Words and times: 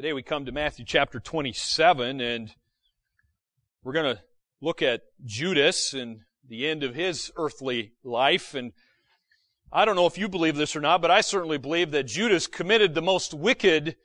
Today 0.00 0.14
we 0.14 0.22
come 0.22 0.46
to 0.46 0.50
Matthew 0.50 0.86
chapter 0.86 1.20
27 1.20 2.22
and 2.22 2.54
we're 3.84 3.92
going 3.92 4.16
to 4.16 4.22
look 4.62 4.80
at 4.80 5.02
Judas 5.26 5.92
and 5.92 6.20
the 6.48 6.66
end 6.66 6.82
of 6.82 6.94
his 6.94 7.30
earthly 7.36 7.92
life. 8.02 8.54
And 8.54 8.72
I 9.70 9.84
don't 9.84 9.96
know 9.96 10.06
if 10.06 10.16
you 10.16 10.26
believe 10.26 10.56
this 10.56 10.74
or 10.74 10.80
not, 10.80 11.02
but 11.02 11.10
I 11.10 11.20
certainly 11.20 11.58
believe 11.58 11.90
that 11.90 12.04
Judas 12.04 12.46
committed 12.46 12.94
the 12.94 13.02
most 13.02 13.34
wicked 13.34 13.96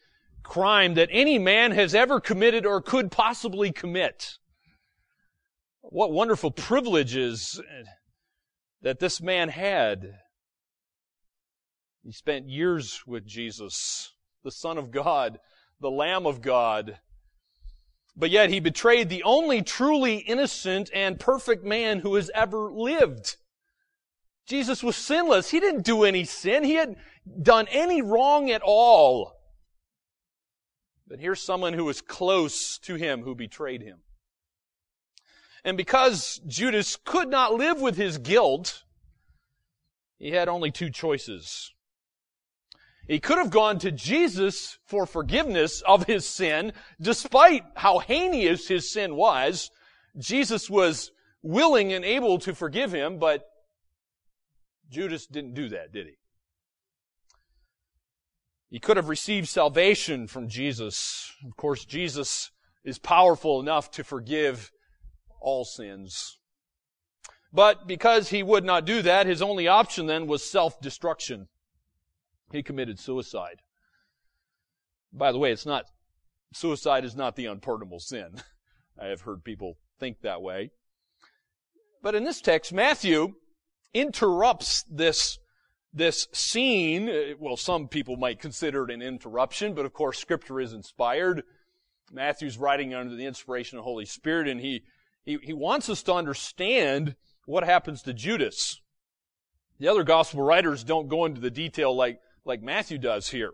crime 0.43 0.95
that 0.95 1.07
any 1.13 1.39
man 1.39 1.71
has 1.71 1.95
ever 1.95 2.19
committed 2.19 2.65
or 2.65 2.81
could 2.81 3.09
possibly 3.09 3.71
commit. 3.71 4.37
What 5.79 6.11
wonderful 6.11 6.51
privileges 6.51 7.61
that 8.81 8.99
this 8.99 9.21
man 9.21 9.47
had. 9.47 10.11
He 12.03 12.11
spent 12.11 12.49
years 12.49 13.01
with 13.07 13.25
Jesus, 13.25 14.11
the 14.43 14.51
Son 14.51 14.77
of 14.77 14.91
God 14.91 15.39
the 15.85 15.91
Lamb 15.91 16.25
of 16.25 16.41
God. 16.41 16.97
But 18.17 18.31
yet 18.31 18.49
he 18.49 18.59
betrayed 18.59 19.07
the 19.07 19.21
only 19.21 19.61
truly 19.61 20.15
innocent 20.15 20.89
and 20.91 21.19
perfect 21.19 21.63
man 21.63 21.99
who 21.99 22.15
has 22.15 22.31
ever 22.33 22.71
lived. 22.71 23.35
Jesus 24.47 24.81
was 24.81 24.95
sinless. 24.95 25.51
He 25.51 25.59
didn't 25.59 25.85
do 25.85 26.03
any 26.03 26.23
sin. 26.23 26.63
He 26.63 26.73
hadn't 26.73 26.97
done 27.39 27.67
any 27.69 28.01
wrong 28.01 28.49
at 28.49 28.63
all. 28.63 29.33
But 31.07 31.19
here's 31.19 31.43
someone 31.43 31.73
who 31.73 31.85
was 31.85 32.01
close 32.01 32.79
to 32.79 32.95
him 32.95 33.21
who 33.21 33.35
betrayed 33.35 33.83
him. 33.83 33.99
And 35.63 35.77
because 35.77 36.41
Judas 36.47 36.95
could 36.95 37.29
not 37.29 37.53
live 37.53 37.79
with 37.79 37.95
his 37.95 38.17
guilt, 38.17 38.85
he 40.17 40.31
had 40.31 40.47
only 40.47 40.71
two 40.71 40.89
choices. 40.89 41.74
He 43.07 43.19
could 43.19 43.37
have 43.37 43.51
gone 43.51 43.77
to 43.79 43.91
Jesus 43.91 44.79
for 44.85 45.05
forgiveness 45.05 45.81
of 45.81 46.05
his 46.05 46.27
sin, 46.27 46.73
despite 46.99 47.63
how 47.75 47.99
heinous 47.99 48.67
his 48.67 48.91
sin 48.91 49.15
was. 49.15 49.69
Jesus 50.17 50.69
was 50.69 51.11
willing 51.43 51.93
and 51.93 52.03
able 52.03 52.39
to 52.39 52.55
forgive 52.55 52.91
him, 52.91 53.19
but 53.19 53.45
Judas 54.89 55.27
didn't 55.27 55.53
do 55.53 55.69
that, 55.69 55.91
did 55.91 56.07
he? 56.07 56.13
He 58.69 58.79
could 58.79 58.97
have 58.97 59.09
received 59.09 59.47
salvation 59.47 60.27
from 60.27 60.49
Jesus. 60.49 61.31
Of 61.45 61.55
course, 61.55 61.85
Jesus 61.85 62.49
is 62.83 62.97
powerful 62.97 63.59
enough 63.59 63.91
to 63.91 64.03
forgive 64.03 64.71
all 65.39 65.63
sins. 65.63 66.39
But 67.53 67.87
because 67.87 68.29
he 68.29 68.43
would 68.43 68.65
not 68.65 68.85
do 68.85 69.01
that, 69.03 69.27
his 69.27 69.41
only 69.41 69.67
option 69.67 70.07
then 70.07 70.27
was 70.27 70.43
self-destruction. 70.43 71.47
He 72.55 72.63
committed 72.63 72.99
suicide. 72.99 73.61
By 75.11 75.31
the 75.31 75.37
way, 75.37 75.51
it's 75.51 75.65
not, 75.65 75.85
suicide 76.53 77.03
is 77.03 77.15
not 77.15 77.35
the 77.35 77.47
unpardonable 77.47 77.99
sin. 77.99 78.41
I 79.01 79.07
have 79.07 79.21
heard 79.21 79.43
people 79.43 79.77
think 79.99 80.21
that 80.21 80.41
way. 80.41 80.71
But 82.01 82.15
in 82.15 82.23
this 82.23 82.39
text, 82.39 82.71
Matthew 82.71 83.33
interrupts 83.93 84.85
this, 84.89 85.37
this 85.93 86.27
scene. 86.31 87.09
Uh, 87.09 87.33
well, 87.39 87.57
some 87.57 87.89
people 87.89 88.15
might 88.15 88.39
consider 88.39 88.85
it 88.85 88.91
an 88.91 89.01
interruption, 89.01 89.73
but 89.73 89.85
of 89.85 89.91
course 89.91 90.17
scripture 90.17 90.61
is 90.61 90.71
inspired. 90.71 91.43
Matthew's 92.11 92.57
writing 92.57 92.93
under 92.93 93.15
the 93.15 93.25
inspiration 93.25 93.77
of 93.77 93.83
the 93.83 93.89
Holy 93.89 94.05
Spirit 94.05 94.47
and 94.47 94.61
he, 94.61 94.83
he, 95.25 95.39
he 95.43 95.53
wants 95.53 95.89
us 95.89 96.03
to 96.03 96.13
understand 96.13 97.15
what 97.45 97.65
happens 97.65 98.01
to 98.03 98.13
Judas. 98.13 98.79
The 99.77 99.89
other 99.89 100.03
gospel 100.03 100.41
writers 100.41 100.85
don't 100.85 101.09
go 101.09 101.25
into 101.25 101.41
the 101.41 101.51
detail 101.51 101.93
like 101.93 102.19
like 102.45 102.61
Matthew 102.61 102.97
does 102.97 103.29
here. 103.29 103.51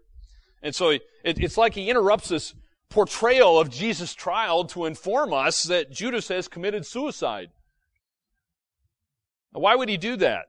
And 0.61 0.75
so 0.75 0.89
it, 0.89 1.01
it's 1.23 1.57
like 1.57 1.73
he 1.73 1.89
interrupts 1.89 2.29
this 2.29 2.53
portrayal 2.89 3.59
of 3.59 3.69
Jesus' 3.69 4.13
trial 4.13 4.65
to 4.65 4.85
inform 4.85 5.33
us 5.33 5.63
that 5.63 5.91
Judas 5.91 6.27
has 6.27 6.47
committed 6.47 6.85
suicide. 6.85 7.49
Why 9.53 9.75
would 9.75 9.89
he 9.89 9.97
do 9.97 10.15
that? 10.17 10.45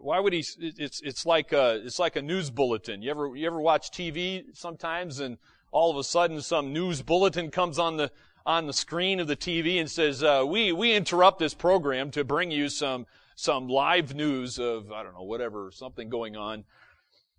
Why 0.00 0.18
would 0.18 0.32
he? 0.32 0.44
It's 0.58 1.00
it's 1.02 1.24
like 1.24 1.52
a 1.52 1.80
it's 1.84 1.98
like 1.98 2.16
a 2.16 2.22
news 2.22 2.50
bulletin. 2.50 3.00
You 3.00 3.10
ever 3.10 3.36
you 3.36 3.46
ever 3.46 3.60
watch 3.60 3.90
TV 3.90 4.44
sometimes, 4.52 5.20
and 5.20 5.38
all 5.70 5.90
of 5.90 5.96
a 5.96 6.04
sudden 6.04 6.42
some 6.42 6.72
news 6.72 7.00
bulletin 7.00 7.50
comes 7.50 7.78
on 7.78 7.96
the 7.96 8.10
on 8.44 8.66
the 8.66 8.72
screen 8.72 9.20
of 9.20 9.28
the 9.28 9.36
TV 9.36 9.78
and 9.78 9.90
says, 9.90 10.22
uh, 10.22 10.42
"We 10.46 10.72
we 10.72 10.94
interrupt 10.94 11.38
this 11.38 11.54
program 11.54 12.10
to 12.12 12.24
bring 12.24 12.50
you 12.50 12.68
some 12.68 13.06
some 13.36 13.68
live 13.68 14.14
news 14.14 14.58
of 14.58 14.90
I 14.90 15.02
don't 15.02 15.14
know 15.14 15.22
whatever 15.22 15.70
something 15.72 16.08
going 16.08 16.36
on." 16.36 16.64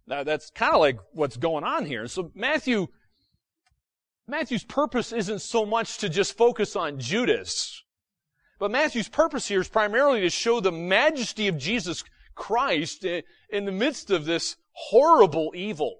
Now 0.10 0.24
that's 0.24 0.50
kind 0.50 0.74
of 0.74 0.80
like 0.80 0.98
what's 1.14 1.38
going 1.38 1.64
on 1.64 1.86
here. 1.86 2.08
So 2.08 2.32
Matthew, 2.34 2.88
Matthew's 4.28 4.64
purpose 4.64 5.14
isn't 5.14 5.40
so 5.40 5.68
much 5.68 6.00
to 6.00 6.10
just 6.10 6.36
focus 6.36 6.76
on 6.76 7.00
Judas, 7.00 7.84
but 8.60 8.72
Matthew's 8.72 9.08
purpose 9.08 9.48
here 9.48 9.62
is 9.62 9.70
primarily 9.70 10.22
to 10.22 10.30
show 10.32 10.60
the 10.60 10.72
majesty 10.72 11.48
of 11.48 11.60
Jesus 11.60 12.04
Christ 12.34 13.06
in 13.06 13.66
the 13.66 13.72
midst 13.72 14.10
of 14.10 14.26
this 14.26 14.56
horrible 14.72 15.52
evil. 15.56 16.00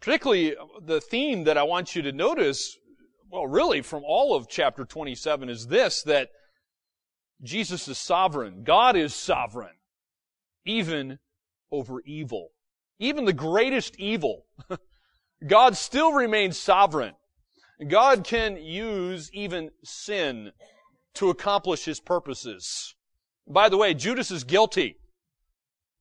Particularly 0.00 0.54
uh, 0.56 0.64
the 0.84 1.00
theme 1.00 1.44
that 1.44 1.56
I 1.56 1.62
want 1.62 1.96
you 1.96 2.02
to 2.02 2.12
notice, 2.12 2.76
well, 3.30 3.46
really 3.46 3.80
from 3.80 4.02
all 4.04 4.36
of 4.36 4.48
chapter 4.48 4.84
27 4.84 5.48
is 5.48 5.68
this, 5.68 6.02
that 6.02 6.28
Jesus 7.42 7.88
is 7.88 7.96
sovereign. 7.96 8.62
God 8.62 8.94
is 8.94 9.14
sovereign. 9.14 9.74
Even 10.64 11.18
over 11.70 12.00
evil. 12.04 12.50
Even 12.98 13.24
the 13.24 13.32
greatest 13.32 13.96
evil. 13.98 14.46
God 15.46 15.76
still 15.76 16.12
remains 16.12 16.58
sovereign. 16.58 17.14
God 17.88 18.24
can 18.24 18.56
use 18.56 19.30
even 19.32 19.70
sin 19.84 20.52
to 21.14 21.28
accomplish 21.30 21.84
his 21.84 22.00
purposes. 22.00 22.94
By 23.46 23.68
the 23.68 23.76
way, 23.76 23.94
Judas 23.94 24.30
is 24.30 24.44
guilty. 24.44 24.98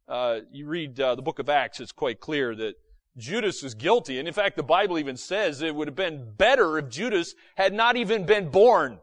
Uh, 0.08 0.40
you 0.52 0.68
read 0.68 1.00
uh, 1.00 1.16
the 1.16 1.22
book 1.22 1.40
of 1.40 1.50
Acts, 1.50 1.80
it's 1.80 1.92
quite 1.92 2.20
clear 2.20 2.56
that 2.56 2.76
Judas 3.18 3.64
is 3.64 3.74
guilty. 3.76 4.20
And 4.20 4.28
in 4.28 4.34
fact, 4.34 4.56
the 4.56 4.64
Bible 4.64 5.00
even 5.00 5.18
says 5.18 5.62
it 5.62 5.76
would 5.76 5.88
have 5.88 5.96
been 5.96 6.34
better 6.38 6.78
if 6.78 6.90
Judas 6.90 7.34
had 7.56 7.74
not 7.74 7.98
even 7.98 8.26
been 8.26 8.50
born. 8.50 9.00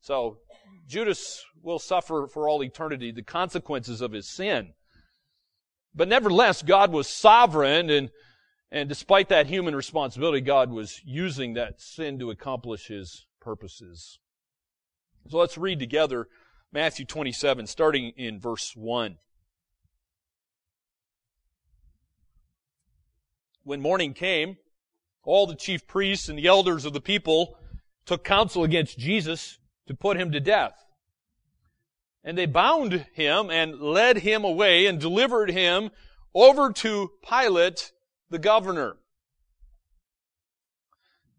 So, 0.00 0.38
Judas 0.86 1.44
will 1.62 1.78
suffer 1.78 2.28
for 2.32 2.48
all 2.48 2.62
eternity 2.62 3.10
the 3.10 3.22
consequences 3.22 4.00
of 4.00 4.12
his 4.12 4.28
sin. 4.28 4.72
But 5.96 6.08
nevertheless, 6.08 6.62
God 6.62 6.92
was 6.92 7.08
sovereign 7.08 7.88
and, 7.88 8.10
and 8.70 8.88
despite 8.88 9.30
that 9.30 9.46
human 9.46 9.74
responsibility, 9.74 10.42
God 10.42 10.70
was 10.70 11.00
using 11.04 11.54
that 11.54 11.80
sin 11.80 12.18
to 12.18 12.30
accomplish 12.30 12.88
his 12.88 13.26
purposes. 13.40 14.18
So 15.28 15.38
let's 15.38 15.56
read 15.56 15.78
together 15.78 16.28
Matthew 16.70 17.06
27, 17.06 17.66
starting 17.66 18.12
in 18.16 18.38
verse 18.38 18.76
1. 18.76 19.16
When 23.64 23.80
morning 23.80 24.12
came, 24.12 24.58
all 25.24 25.46
the 25.46 25.56
chief 25.56 25.86
priests 25.86 26.28
and 26.28 26.38
the 26.38 26.46
elders 26.46 26.84
of 26.84 26.92
the 26.92 27.00
people 27.00 27.58
took 28.04 28.22
counsel 28.22 28.62
against 28.62 28.98
Jesus 28.98 29.58
to 29.88 29.94
put 29.94 30.16
him 30.16 30.30
to 30.32 30.40
death. 30.40 30.85
And 32.26 32.36
they 32.36 32.46
bound 32.46 33.06
him 33.14 33.50
and 33.50 33.80
led 33.80 34.18
him 34.18 34.42
away 34.42 34.86
and 34.86 35.00
delivered 35.00 35.52
him 35.52 35.90
over 36.34 36.72
to 36.72 37.12
Pilate, 37.26 37.92
the 38.28 38.40
governor. 38.40 38.96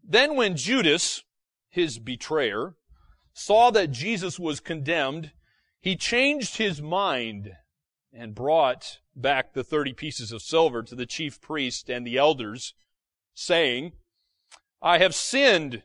Then 0.02 0.34
when 0.34 0.56
Judas, 0.56 1.22
his 1.68 1.98
betrayer, 1.98 2.74
saw 3.34 3.70
that 3.70 3.92
Jesus 3.92 4.38
was 4.38 4.60
condemned, 4.60 5.32
he 5.78 5.94
changed 5.94 6.56
his 6.56 6.80
mind 6.80 7.50
and 8.10 8.34
brought 8.34 9.00
back 9.14 9.52
the 9.52 9.62
thirty 9.62 9.92
pieces 9.92 10.32
of 10.32 10.40
silver 10.40 10.82
to 10.82 10.94
the 10.94 11.04
chief 11.04 11.38
priest 11.38 11.90
and 11.90 12.06
the 12.06 12.16
elders, 12.16 12.72
saying, 13.34 13.92
I 14.80 14.98
have 14.98 15.14
sinned 15.14 15.82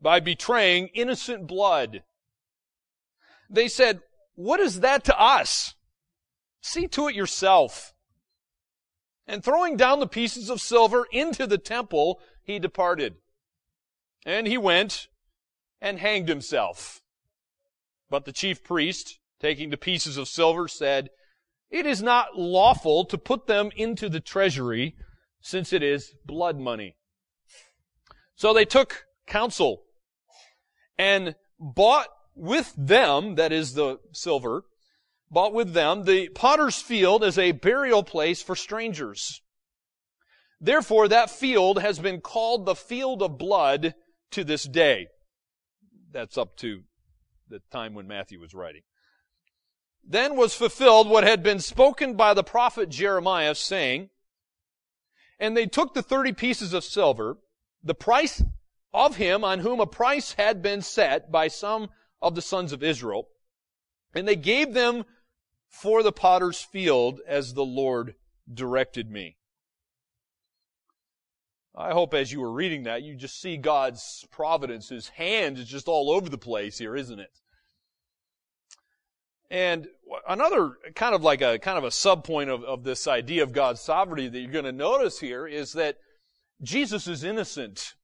by 0.00 0.20
betraying 0.20 0.88
innocent 0.94 1.46
blood. 1.46 2.02
They 3.48 3.68
said, 3.68 4.00
what 4.36 4.60
is 4.60 4.80
that 4.80 5.04
to 5.04 5.18
us? 5.18 5.74
See 6.60 6.86
to 6.88 7.08
it 7.08 7.16
yourself. 7.16 7.94
And 9.26 9.42
throwing 9.42 9.76
down 9.76 9.98
the 9.98 10.06
pieces 10.06 10.50
of 10.50 10.60
silver 10.60 11.06
into 11.10 11.46
the 11.46 11.58
temple, 11.58 12.20
he 12.42 12.58
departed. 12.58 13.16
And 14.24 14.46
he 14.46 14.58
went 14.58 15.08
and 15.80 15.98
hanged 15.98 16.28
himself. 16.28 17.02
But 18.08 18.24
the 18.24 18.32
chief 18.32 18.62
priest, 18.62 19.18
taking 19.40 19.70
the 19.70 19.76
pieces 19.76 20.16
of 20.16 20.28
silver, 20.28 20.68
said, 20.68 21.10
It 21.70 21.86
is 21.86 22.02
not 22.02 22.38
lawful 22.38 23.04
to 23.06 23.18
put 23.18 23.46
them 23.46 23.70
into 23.74 24.08
the 24.08 24.20
treasury, 24.20 24.94
since 25.40 25.72
it 25.72 25.82
is 25.82 26.14
blood 26.24 26.58
money. 26.58 26.96
So 28.36 28.52
they 28.52 28.64
took 28.64 29.06
counsel 29.26 29.82
and 30.98 31.34
bought 31.58 32.08
with 32.36 32.72
them, 32.76 33.34
that 33.34 33.50
is 33.50 33.74
the 33.74 33.98
silver, 34.12 34.64
bought 35.30 35.52
with 35.52 35.72
them 35.72 36.04
the 36.04 36.28
potter's 36.28 36.80
field 36.80 37.24
as 37.24 37.38
a 37.38 37.52
burial 37.52 38.02
place 38.02 38.42
for 38.42 38.54
strangers. 38.54 39.42
Therefore, 40.60 41.08
that 41.08 41.30
field 41.30 41.80
has 41.80 41.98
been 41.98 42.20
called 42.20 42.64
the 42.64 42.76
field 42.76 43.22
of 43.22 43.38
blood 43.38 43.94
to 44.30 44.44
this 44.44 44.64
day. 44.64 45.08
That's 46.12 46.38
up 46.38 46.56
to 46.58 46.82
the 47.48 47.60
time 47.70 47.94
when 47.94 48.06
Matthew 48.06 48.40
was 48.40 48.54
writing. 48.54 48.82
Then 50.04 50.36
was 50.36 50.54
fulfilled 50.54 51.08
what 51.08 51.24
had 51.24 51.42
been 51.42 51.58
spoken 51.58 52.14
by 52.14 52.32
the 52.34 52.44
prophet 52.44 52.90
Jeremiah 52.90 53.54
saying, 53.54 54.10
And 55.40 55.56
they 55.56 55.66
took 55.66 55.94
the 55.94 56.02
thirty 56.02 56.32
pieces 56.32 56.72
of 56.72 56.84
silver, 56.84 57.38
the 57.82 57.94
price 57.94 58.42
of 58.94 59.16
him 59.16 59.44
on 59.44 59.60
whom 59.60 59.80
a 59.80 59.86
price 59.86 60.32
had 60.34 60.62
been 60.62 60.80
set 60.80 61.30
by 61.30 61.48
some 61.48 61.88
of 62.20 62.34
the 62.34 62.42
sons 62.42 62.72
of 62.72 62.82
Israel, 62.82 63.28
and 64.14 64.26
they 64.26 64.36
gave 64.36 64.74
them 64.74 65.04
for 65.68 66.02
the 66.02 66.12
potter's 66.12 66.60
field 66.60 67.20
as 67.26 67.54
the 67.54 67.64
Lord 67.64 68.14
directed 68.52 69.10
me. 69.10 69.36
I 71.74 71.92
hope 71.92 72.14
as 72.14 72.32
you 72.32 72.40
were 72.40 72.52
reading 72.52 72.84
that, 72.84 73.02
you 73.02 73.14
just 73.14 73.38
see 73.40 73.58
God's 73.58 74.26
providence. 74.30 74.88
His 74.88 75.08
hand 75.08 75.58
is 75.58 75.68
just 75.68 75.88
all 75.88 76.10
over 76.10 76.30
the 76.30 76.38
place 76.38 76.78
here, 76.78 76.96
isn't 76.96 77.20
it? 77.20 77.32
And 79.50 79.86
another 80.26 80.72
kind 80.94 81.14
of 81.14 81.22
like 81.22 81.42
a 81.42 81.58
kind 81.58 81.76
of 81.76 81.84
a 81.84 81.88
subpoint 81.88 82.48
of, 82.48 82.64
of 82.64 82.82
this 82.82 83.06
idea 83.06 83.42
of 83.42 83.52
God's 83.52 83.80
sovereignty 83.80 84.28
that 84.28 84.40
you're 84.40 84.50
going 84.50 84.64
to 84.64 84.72
notice 84.72 85.20
here 85.20 85.46
is 85.46 85.74
that 85.74 85.98
Jesus 86.62 87.06
is 87.06 87.22
innocent. 87.22 87.94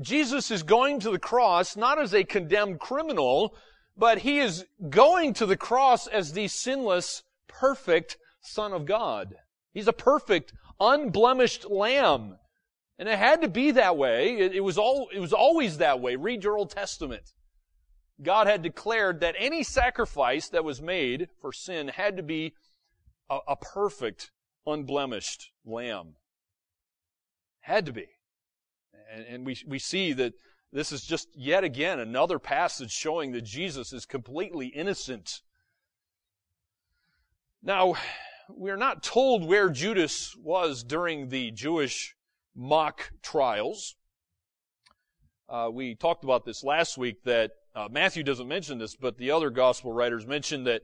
Jesus 0.00 0.50
is 0.50 0.62
going 0.62 1.00
to 1.00 1.10
the 1.10 1.18
cross 1.18 1.76
not 1.76 2.00
as 2.00 2.14
a 2.14 2.24
condemned 2.24 2.78
criminal, 2.78 3.54
but 3.96 4.18
he 4.18 4.38
is 4.38 4.64
going 4.88 5.34
to 5.34 5.46
the 5.46 5.56
cross 5.56 6.06
as 6.06 6.32
the 6.32 6.48
sinless, 6.48 7.24
perfect 7.48 8.16
Son 8.40 8.72
of 8.72 8.86
God. 8.86 9.34
He's 9.72 9.88
a 9.88 9.92
perfect, 9.92 10.52
unblemished 10.78 11.68
lamb. 11.68 12.36
And 12.98 13.08
it 13.08 13.18
had 13.18 13.42
to 13.42 13.48
be 13.48 13.72
that 13.72 13.96
way. 13.96 14.38
It, 14.38 14.54
it, 14.54 14.60
was 14.60 14.78
all, 14.78 15.08
it 15.12 15.20
was 15.20 15.32
always 15.32 15.78
that 15.78 16.00
way. 16.00 16.16
Read 16.16 16.44
your 16.44 16.58
Old 16.58 16.70
Testament. 16.70 17.32
God 18.20 18.46
had 18.48 18.62
declared 18.62 19.20
that 19.20 19.36
any 19.38 19.62
sacrifice 19.62 20.48
that 20.48 20.64
was 20.64 20.82
made 20.82 21.28
for 21.40 21.52
sin 21.52 21.88
had 21.88 22.16
to 22.16 22.22
be 22.22 22.54
a, 23.30 23.38
a 23.48 23.56
perfect, 23.56 24.30
unblemished 24.66 25.50
lamb. 25.64 26.14
Had 27.60 27.86
to 27.86 27.92
be. 27.92 28.06
And, 29.12 29.24
and 29.26 29.46
we, 29.46 29.56
we 29.66 29.78
see 29.78 30.12
that 30.14 30.34
this 30.72 30.92
is 30.92 31.04
just 31.04 31.28
yet 31.34 31.64
again 31.64 31.98
another 31.98 32.38
passage 32.38 32.92
showing 32.92 33.32
that 33.32 33.42
Jesus 33.42 33.92
is 33.92 34.04
completely 34.04 34.66
innocent. 34.66 35.40
Now, 37.62 37.94
we're 38.48 38.76
not 38.76 39.02
told 39.02 39.46
where 39.46 39.70
Judas 39.70 40.34
was 40.36 40.82
during 40.82 41.28
the 41.28 41.50
Jewish 41.50 42.14
mock 42.54 43.10
trials. 43.22 43.96
Uh, 45.48 45.70
we 45.72 45.94
talked 45.94 46.24
about 46.24 46.44
this 46.44 46.64
last 46.64 46.98
week 46.98 47.22
that 47.24 47.52
uh, 47.74 47.88
Matthew 47.90 48.22
doesn't 48.22 48.48
mention 48.48 48.78
this, 48.78 48.96
but 48.96 49.18
the 49.18 49.30
other 49.30 49.50
gospel 49.50 49.92
writers 49.92 50.26
mention 50.26 50.64
that 50.64 50.82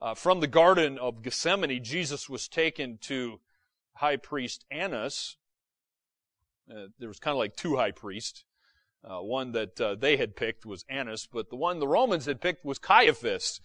uh, 0.00 0.14
from 0.14 0.40
the 0.40 0.46
Garden 0.46 0.98
of 0.98 1.22
Gethsemane, 1.22 1.82
Jesus 1.82 2.28
was 2.28 2.46
taken 2.46 2.98
to 3.02 3.40
high 3.94 4.16
priest 4.16 4.64
Annas. 4.70 5.37
Uh, 6.70 6.88
there 6.98 7.08
was 7.08 7.18
kind 7.18 7.32
of 7.32 7.38
like 7.38 7.56
two 7.56 7.76
high 7.76 7.90
priests. 7.92 8.44
Uh, 9.04 9.20
one 9.20 9.52
that 9.52 9.80
uh, 9.80 9.94
they 9.94 10.16
had 10.16 10.36
picked 10.36 10.66
was 10.66 10.84
Annas, 10.88 11.28
but 11.30 11.50
the 11.50 11.56
one 11.56 11.78
the 11.78 11.88
Romans 11.88 12.26
had 12.26 12.40
picked 12.40 12.64
was 12.64 12.78
Caiaphas. 12.78 13.60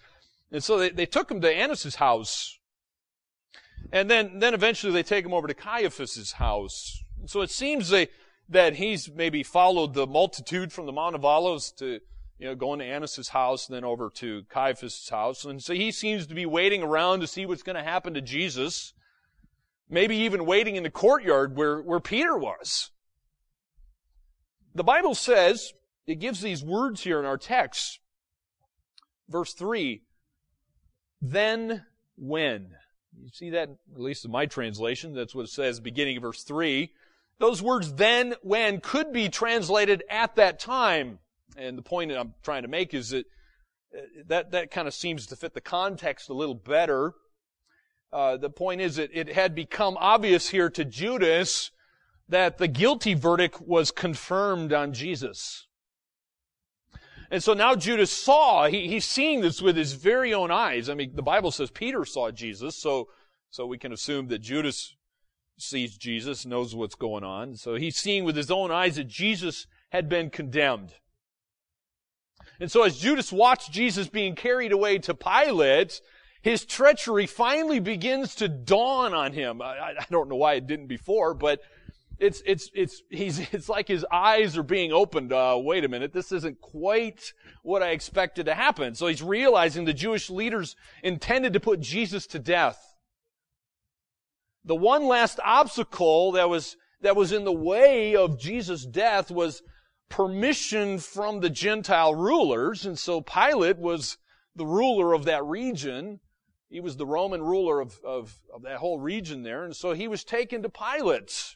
And 0.52 0.64
so 0.64 0.78
they, 0.78 0.90
they 0.90 1.06
took 1.08 1.30
him 1.30 1.42
to 1.42 1.52
Annas's 1.52 1.96
house. 1.96 2.60
And 3.92 4.10
then, 4.10 4.40
then 4.40 4.54
eventually 4.54 4.94
they 4.94 5.04
take 5.04 5.26
him 5.26 5.34
over 5.34 5.48
to 5.48 5.54
Caiaphas's 5.54 6.34
house. 6.34 7.04
And 7.20 7.30
so 7.30 7.42
it 7.42 7.50
seems 7.50 7.90
they, 7.90 8.10
that 8.50 8.76
he's 8.76 9.12
maybe 9.12 9.44
followed 9.44 9.94
the 9.94 10.08
multitude 10.08 10.72
from 10.72 10.86
the 10.86 10.92
Mount 10.92 11.16
of 11.16 11.26
Olives 11.26 11.72
to, 11.74 12.00
you 12.38 12.48
know, 12.48 12.56
going 12.56 12.80
to 12.80 12.86
Annas's 12.86 13.30
house, 13.30 13.68
then 13.68 13.84
over 13.84 14.10
to 14.12 14.44
Caiaphas's 14.50 15.10
house. 15.10 15.44
And 15.44 15.62
so 15.62 15.74
he 15.74 15.92
seems 15.92 16.28
to 16.28 16.36
be 16.36 16.46
waiting 16.46 16.84
around 16.84 17.22
to 17.22 17.28
see 17.28 17.46
what's 17.46 17.64
going 17.64 17.76
to 17.76 17.84
happen 17.84 18.14
to 18.14 18.22
Jesus. 18.22 18.94
Maybe 19.90 20.16
even 20.18 20.46
waiting 20.46 20.76
in 20.76 20.84
the 20.84 20.90
courtyard 20.90 21.58
where, 21.58 21.82
where 21.82 22.00
Peter 22.00 22.38
was. 22.38 22.92
The 24.76 24.84
Bible 24.84 25.16
says, 25.16 25.74
it 26.08 26.16
gives 26.16 26.42
these 26.42 26.64
words 26.64 27.02
here 27.02 27.20
in 27.20 27.26
our 27.26 27.38
text. 27.38 28.00
Verse 29.30 29.54
3, 29.54 30.02
then 31.22 31.86
when. 32.18 32.72
You 33.22 33.30
see 33.32 33.52
that, 33.52 33.70
at 33.70 34.02
least 34.02 34.26
in 34.26 34.32
my 34.32 34.46
translation, 34.46 35.14
that's 35.14 35.36
what 35.36 35.46
it 35.46 35.52
says 35.52 35.80
beginning 35.80 36.18
of 36.18 36.24
verse 36.24 36.44
3. 36.44 36.92
Those 37.40 37.62
words 37.62 37.94
then, 37.94 38.36
when 38.42 38.80
could 38.80 39.14
be 39.14 39.30
translated 39.30 40.04
at 40.10 40.36
that 40.36 40.60
time. 40.60 41.20
And 41.56 41.78
the 41.78 41.84
point 41.84 42.10
that 42.10 42.20
I'm 42.20 42.34
trying 42.44 42.64
to 42.64 42.68
make 42.68 42.94
is 42.94 43.10
that 43.10 43.26
uh, 43.96 44.02
that, 44.28 44.52
that 44.52 44.72
kind 44.72 44.88
of 44.88 44.94
seems 44.94 45.28
to 45.28 45.36
fit 45.36 45.54
the 45.54 45.62
context 45.62 46.30
a 46.30 46.34
little 46.34 46.56
better. 46.56 47.14
Uh, 48.12 48.38
the 48.38 48.50
point 48.50 48.82
is 48.82 48.96
that 48.96 49.12
it 49.14 49.30
had 49.30 49.54
become 49.54 49.98
obvious 50.00 50.50
here 50.50 50.70
to 50.72 50.84
Judas 50.84 51.72
that 52.30 52.58
the 52.58 52.68
guilty 52.68 53.14
verdict 53.14 53.62
was 53.62 53.92
confirmed 53.92 54.74
on 54.74 54.94
Jesus. 54.94 55.68
And 57.30 57.44
so 57.44 57.54
now 57.54 57.76
Judas 57.76 58.12
saw, 58.12 58.68
he, 58.68 58.88
he's 58.88 59.06
seeing 59.06 59.42
this 59.42 59.62
with 59.62 59.76
his 59.76 59.94
very 59.94 60.34
own 60.34 60.52
eyes. 60.52 60.90
I 60.90 60.94
mean, 60.94 61.16
the 61.16 61.24
Bible 61.24 61.52
says 61.52 61.72
Peter 61.72 62.06
saw 62.06 62.32
Jesus, 62.32 62.76
so, 62.76 63.10
so 63.50 63.66
we 63.66 63.78
can 63.78 63.92
assume 63.92 64.28
that 64.28 64.40
Judas 64.40 64.96
sees 65.58 65.98
Jesus, 65.98 66.46
knows 66.46 66.76
what's 66.76 66.96
going 66.96 67.24
on. 67.24 67.56
So 67.56 67.76
he's 67.76 67.98
seeing 67.98 68.24
with 68.24 68.36
his 68.36 68.52
own 68.52 68.72
eyes 68.72 68.98
that 68.98 69.08
Jesus 69.08 69.68
had 69.90 70.10
been 70.10 70.30
condemned. 70.30 70.94
And 72.60 72.72
so 72.72 72.84
as 72.84 73.00
Judas 73.00 73.32
watched 73.32 73.72
Jesus 73.72 74.08
being 74.08 74.36
carried 74.36 74.72
away 74.72 75.00
to 75.00 75.14
Pilate, 75.14 76.02
his 76.42 76.66
treachery 76.66 77.26
finally 77.26 77.80
begins 77.80 78.36
to 78.36 78.48
dawn 78.48 79.14
on 79.14 79.34
him. 79.34 79.62
I, 79.62 79.94
I 80.00 80.06
don't 80.12 80.30
know 80.30 80.36
why 80.36 80.54
it 80.54 80.68
didn't 80.68 80.88
before, 80.88 81.34
but 81.34 81.62
it's, 82.20 82.42
it's, 82.46 82.70
it's, 82.74 83.02
he's, 83.10 83.40
it's 83.54 83.70
like 83.70 83.88
his 83.88 84.06
eyes 84.12 84.58
are 84.58 84.64
being 84.64 84.92
opened. 84.92 85.34
Uh, 85.34 85.58
wait 85.60 85.84
a 85.84 85.90
minute, 85.90 86.14
this 86.14 86.32
isn't 86.32 86.62
quite 86.62 87.34
what 87.64 87.84
I 87.84 87.90
expected 87.90 88.46
to 88.46 88.56
happen. 88.56 88.96
So 88.96 89.08
he's 89.08 89.24
realizing 89.24 89.86
the 89.86 89.94
Jewish 89.94 90.30
leaders 90.30 90.76
intended 91.04 91.54
to 91.54 91.60
put 91.60 91.80
Jesus 91.80 92.28
to 92.28 92.40
death. 92.40 92.80
The 94.66 94.76
one 94.76 95.08
last 95.08 95.40
obstacle 95.44 96.34
that 96.34 96.50
was, 96.50 96.78
that 97.02 97.16
was 97.16 97.32
in 97.32 97.44
the 97.44 97.52
way 97.52 98.16
of 98.16 98.40
Jesus' 98.40 98.86
death 98.86 99.30
was 99.30 99.62
permission 100.10 101.00
from 101.00 101.42
the 101.42 101.50
Gentile 101.50 102.16
rulers. 102.16 102.86
And 102.86 102.98
so 102.98 103.20
Pilate 103.20 103.78
was 103.78 104.18
the 104.56 104.66
ruler 104.66 105.14
of 105.14 105.26
that 105.26 105.44
region. 105.44 106.22
He 106.70 106.80
was 106.80 106.96
the 106.96 107.06
Roman 107.06 107.42
ruler 107.42 107.82
of, 107.82 108.00
of, 108.06 108.40
of 108.54 108.62
that 108.64 108.78
whole 108.78 109.00
region 109.00 109.44
there. 109.44 109.66
And 109.66 109.76
so 109.76 109.94
he 109.94 110.08
was 110.08 110.24
taken 110.24 110.64
to 110.64 110.70
Pilate 110.70 111.56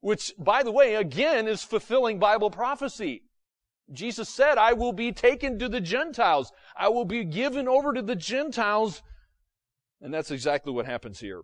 which, 0.00 0.32
by 0.38 0.62
the 0.62 0.72
way, 0.72 0.94
again 0.94 1.48
is 1.48 1.62
fulfilling 1.62 2.18
Bible 2.18 2.50
prophecy. 2.50 3.22
Jesus 3.92 4.28
said, 4.28 4.58
I 4.58 4.74
will 4.74 4.92
be 4.92 5.12
taken 5.12 5.58
to 5.58 5.68
the 5.68 5.80
Gentiles. 5.80 6.52
I 6.76 6.88
will 6.88 7.06
be 7.06 7.24
given 7.24 7.66
over 7.66 7.92
to 7.92 8.02
the 8.02 8.16
Gentiles. 8.16 9.02
And 10.00 10.12
that's 10.12 10.30
exactly 10.30 10.72
what 10.72 10.86
happens 10.86 11.20
here. 11.20 11.42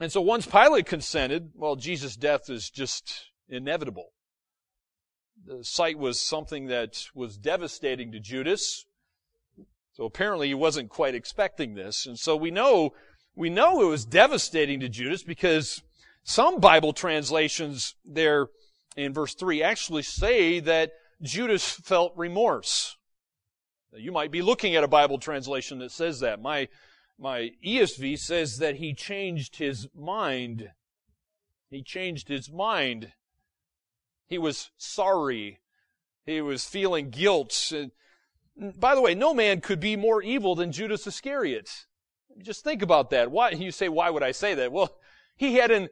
And 0.00 0.12
so 0.12 0.20
once 0.20 0.46
Pilate 0.46 0.86
consented, 0.86 1.50
well, 1.54 1.76
Jesus' 1.76 2.16
death 2.16 2.50
is 2.50 2.70
just 2.70 3.30
inevitable. 3.48 4.12
The 5.44 5.64
sight 5.64 5.98
was 5.98 6.20
something 6.20 6.66
that 6.66 7.06
was 7.14 7.36
devastating 7.36 8.12
to 8.12 8.20
Judas. 8.20 8.84
So 9.92 10.04
apparently 10.04 10.48
he 10.48 10.54
wasn't 10.54 10.90
quite 10.90 11.14
expecting 11.14 11.74
this. 11.74 12.06
And 12.06 12.18
so 12.18 12.36
we 12.36 12.50
know, 12.50 12.92
we 13.34 13.50
know 13.50 13.80
it 13.82 13.90
was 13.90 14.04
devastating 14.04 14.80
to 14.80 14.88
Judas 14.88 15.22
because 15.22 15.82
some 16.28 16.60
Bible 16.60 16.92
translations 16.92 17.94
there 18.04 18.48
in 18.98 19.14
verse 19.14 19.32
3 19.32 19.62
actually 19.62 20.02
say 20.02 20.60
that 20.60 20.92
Judas 21.22 21.70
felt 21.72 22.12
remorse. 22.16 22.98
Now, 23.90 23.98
You 23.98 24.12
might 24.12 24.30
be 24.30 24.42
looking 24.42 24.76
at 24.76 24.84
a 24.84 24.88
Bible 24.88 25.16
translation 25.16 25.78
that 25.78 25.90
says 25.90 26.20
that. 26.20 26.38
My, 26.42 26.68
my 27.18 27.52
ESV 27.66 28.18
says 28.18 28.58
that 28.58 28.76
he 28.76 28.92
changed 28.92 29.56
his 29.56 29.88
mind. 29.94 30.70
He 31.70 31.82
changed 31.82 32.28
his 32.28 32.52
mind. 32.52 33.12
He 34.26 34.36
was 34.36 34.70
sorry. 34.76 35.60
He 36.26 36.42
was 36.42 36.66
feeling 36.66 37.08
guilt. 37.08 37.72
And 37.74 37.90
By 38.78 38.94
the 38.94 39.00
way, 39.00 39.14
no 39.14 39.32
man 39.32 39.62
could 39.62 39.80
be 39.80 39.96
more 39.96 40.22
evil 40.22 40.54
than 40.54 40.72
Judas 40.72 41.06
Iscariot. 41.06 41.86
Just 42.42 42.64
think 42.64 42.82
about 42.82 43.08
that. 43.10 43.30
Why, 43.30 43.52
you 43.52 43.70
say, 43.70 43.88
why 43.88 44.10
would 44.10 44.22
I 44.22 44.32
say 44.32 44.52
that? 44.56 44.70
Well, 44.70 44.94
he 45.34 45.54
had 45.54 45.70
an 45.70 45.88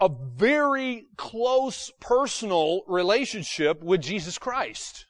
a 0.00 0.08
very 0.36 1.06
close 1.16 1.90
personal 2.00 2.82
relationship 2.86 3.82
with 3.82 4.00
Jesus 4.00 4.38
Christ. 4.38 5.06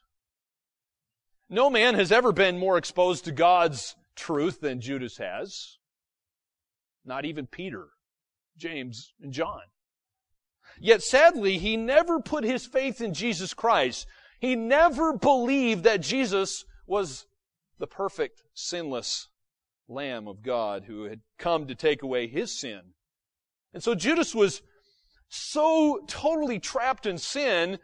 No 1.49 1.69
man 1.69 1.95
has 1.95 2.11
ever 2.11 2.31
been 2.31 2.57
more 2.57 2.77
exposed 2.77 3.25
to 3.25 3.31
God's 3.31 3.95
truth 4.15 4.61
than 4.61 4.81
Judas 4.81 5.17
has. 5.17 5.77
Not 7.05 7.25
even 7.25 7.45
Peter, 7.45 7.89
James, 8.57 9.13
and 9.21 9.31
John. 9.31 9.61
Yet 10.79 11.03
sadly, 11.03 11.59
he 11.59 11.77
never 11.77 12.19
put 12.19 12.43
his 12.43 12.65
faith 12.65 13.01
in 13.01 13.13
Jesus 13.13 13.53
Christ. 13.53 14.07
He 14.39 14.55
never 14.55 15.13
believed 15.13 15.83
that 15.83 16.01
Jesus 16.01 16.65
was 16.87 17.27
the 17.77 17.87
perfect, 17.87 18.41
sinless 18.53 19.27
Lamb 19.87 20.27
of 20.27 20.41
God 20.41 20.85
who 20.85 21.03
had 21.03 21.21
come 21.37 21.67
to 21.67 21.75
take 21.75 22.01
away 22.01 22.27
his 22.27 22.57
sin. 22.57 22.93
And 23.73 23.83
so 23.83 23.95
Judas 23.95 24.35
was 24.35 24.61
so 25.29 26.03
totally 26.07 26.59
trapped 26.59 27.05
in 27.05 27.17
sin 27.17 27.79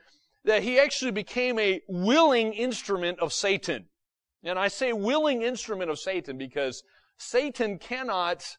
that 0.46 0.64
he 0.64 0.80
actually 0.80 1.12
became 1.12 1.60
a 1.60 1.82
willing 1.88 2.54
instrument 2.54 3.20
of 3.20 3.34
Satan. 3.34 3.86
And 4.44 4.58
I 4.58 4.68
say 4.68 4.94
willing 4.94 5.42
instrument 5.42 5.90
of 5.90 6.00
Satan 6.00 6.38
because 6.38 6.84
Satan 7.18 7.78
cannot, 7.78 8.58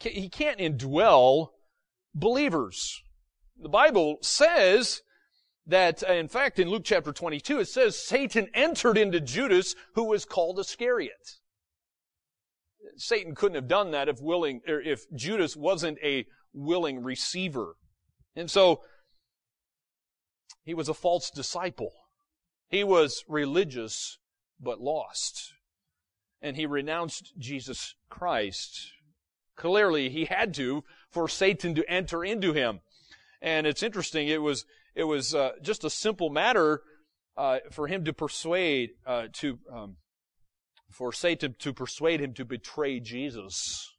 he 0.00 0.28
can't 0.28 0.60
indwell 0.60 1.48
believers. 2.14 3.02
The 3.60 3.68
Bible 3.68 4.18
says 4.22 5.02
that, 5.66 6.08
uh, 6.08 6.12
in 6.12 6.28
fact, 6.28 6.58
in 6.58 6.68
Luke 6.70 6.84
chapter 6.84 7.12
22, 7.12 7.60
it 7.60 7.68
says 7.68 7.98
Satan 7.98 8.48
entered 8.54 8.96
into 8.96 9.20
Judas 9.20 9.74
who 9.94 10.04
was 10.04 10.24
called 10.24 10.58
Iscariot. 10.58 11.38
Satan 12.98 13.34
couldn't 13.34 13.54
have 13.54 13.68
done 13.68 13.92
that 13.92 14.08
if 14.08 14.20
willing, 14.20 14.60
or 14.68 14.80
if 14.80 15.04
Judas 15.14 15.56
wasn't 15.56 15.98
a 16.02 16.26
willing 16.52 17.02
receiver. 17.02 17.76
And 18.36 18.50
so, 18.50 18.82
he 20.64 20.74
was 20.74 20.88
a 20.88 20.94
false 20.94 21.30
disciple. 21.30 21.92
He 22.68 22.84
was 22.84 23.24
religious, 23.26 24.18
but 24.60 24.80
lost. 24.80 25.54
And 26.42 26.56
he 26.56 26.66
renounced 26.66 27.32
Jesus 27.38 27.94
Christ. 28.10 28.92
Clearly, 29.56 30.10
he 30.10 30.26
had 30.26 30.54
to 30.54 30.84
for 31.10 31.26
Satan 31.26 31.74
to 31.74 31.90
enter 31.90 32.24
into 32.24 32.52
him. 32.52 32.80
And 33.40 33.66
it's 33.66 33.82
interesting, 33.82 34.28
it 34.28 34.42
was, 34.42 34.64
it 34.94 35.04
was 35.04 35.34
uh, 35.34 35.52
just 35.62 35.84
a 35.84 35.90
simple 35.90 36.28
matter 36.28 36.82
uh, 37.36 37.58
for 37.70 37.86
him 37.86 38.04
to 38.04 38.12
persuade, 38.12 38.90
uh, 39.06 39.28
to, 39.34 39.58
um, 39.72 39.96
for 40.90 41.12
Satan 41.12 41.54
to 41.58 41.72
persuade 41.72 42.20
him 42.20 42.34
to 42.34 42.44
betray 42.44 43.00
Jesus. 43.00 43.94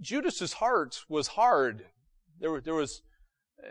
Judas's 0.00 0.54
heart 0.54 1.04
was 1.08 1.28
hard. 1.28 1.86
There, 2.40 2.60
there 2.60 2.74
was, 2.74 3.02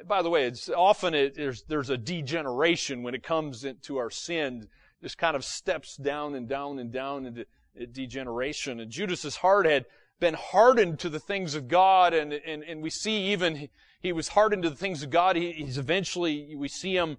by 0.05 0.21
the 0.21 0.29
way, 0.29 0.43
it's 0.43 0.69
often 0.69 1.13
it, 1.13 1.35
there's, 1.35 1.63
there's 1.63 1.89
a 1.89 1.97
degeneration 1.97 3.01
when 3.03 3.15
it 3.15 3.23
comes 3.23 3.63
into 3.63 3.97
our 3.97 4.09
sin. 4.09 4.67
Just 5.01 5.17
kind 5.17 5.35
of 5.35 5.45
steps 5.45 5.95
down 5.95 6.35
and 6.35 6.49
down 6.49 6.79
and 6.79 6.91
down 6.91 7.25
into 7.25 7.45
degeneration. 7.91 8.79
And 8.79 8.91
Judas's 8.91 9.37
heart 9.37 9.65
had 9.65 9.85
been 10.19 10.33
hardened 10.33 10.99
to 10.99 11.09
the 11.09 11.19
things 11.19 11.53
of 11.55 11.67
God, 11.67 12.13
and, 12.13 12.33
and, 12.33 12.63
and 12.63 12.81
we 12.81 12.89
see 12.89 13.31
even 13.31 13.69
he 13.99 14.11
was 14.11 14.29
hardened 14.29 14.63
to 14.63 14.69
the 14.69 14.75
things 14.75 15.03
of 15.03 15.09
God. 15.09 15.35
He, 15.35 15.51
he's 15.51 15.77
eventually, 15.77 16.55
we 16.55 16.67
see 16.67 16.95
him 16.95 17.17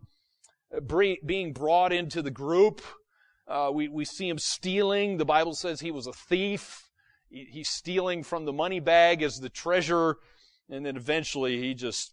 uh, 0.76 0.80
being 1.24 1.52
brought 1.52 1.92
into 1.92 2.22
the 2.22 2.30
group. 2.30 2.82
Uh, 3.48 3.70
we, 3.72 3.88
we 3.88 4.04
see 4.04 4.28
him 4.28 4.38
stealing. 4.38 5.16
The 5.16 5.24
Bible 5.24 5.54
says 5.54 5.80
he 5.80 5.90
was 5.90 6.06
a 6.06 6.12
thief. 6.12 6.90
He, 7.30 7.46
he's 7.50 7.68
stealing 7.68 8.22
from 8.22 8.44
the 8.44 8.52
money 8.52 8.80
bag 8.80 9.22
as 9.22 9.40
the 9.40 9.48
treasure. 9.48 10.16
And 10.68 10.84
then 10.84 10.96
eventually 10.96 11.58
he 11.58 11.74
just 11.74 12.12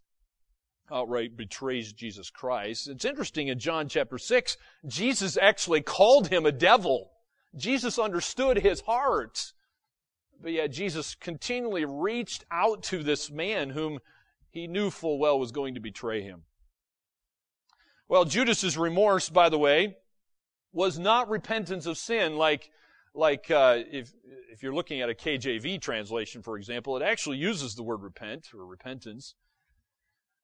outright 0.91 1.35
betrays 1.35 1.91
Jesus 1.91 2.29
Christ. 2.29 2.87
It's 2.87 3.05
interesting 3.05 3.47
in 3.49 3.59
John 3.59 3.89
chapter 3.89 4.17
6, 4.17 4.57
Jesus 4.87 5.37
actually 5.37 5.81
called 5.81 6.27
him 6.27 6.45
a 6.45 6.51
devil. 6.51 7.11
Jesus 7.55 7.99
understood 7.99 8.57
his 8.57 8.81
heart. 8.81 9.53
But 10.41 10.51
yet 10.51 10.71
Jesus 10.71 11.15
continually 11.15 11.85
reached 11.85 12.45
out 12.51 12.83
to 12.83 13.03
this 13.03 13.31
man 13.31 13.71
whom 13.71 13.99
he 14.49 14.67
knew 14.67 14.89
full 14.89 15.17
well 15.17 15.39
was 15.39 15.51
going 15.51 15.73
to 15.73 15.79
betray 15.79 16.21
him. 16.21 16.43
Well, 18.07 18.25
Judas's 18.25 18.77
remorse, 18.77 19.29
by 19.29 19.49
the 19.49 19.57
way, 19.57 19.97
was 20.75 20.99
not 20.99 21.29
repentance 21.29 21.87
of 21.87 21.97
sin 21.97 22.35
like 22.35 22.69
like 23.15 23.49
uh, 23.49 23.77
if 23.91 24.13
if 24.51 24.61
you're 24.61 24.75
looking 24.75 25.01
at 25.01 25.09
a 25.09 25.13
KJV 25.13 25.81
translation, 25.81 26.41
for 26.41 26.57
example, 26.57 26.97
it 26.97 27.01
actually 27.01 27.37
uses 27.37 27.75
the 27.75 27.83
word 27.83 28.03
repent 28.03 28.49
or 28.53 28.65
repentance, 28.65 29.35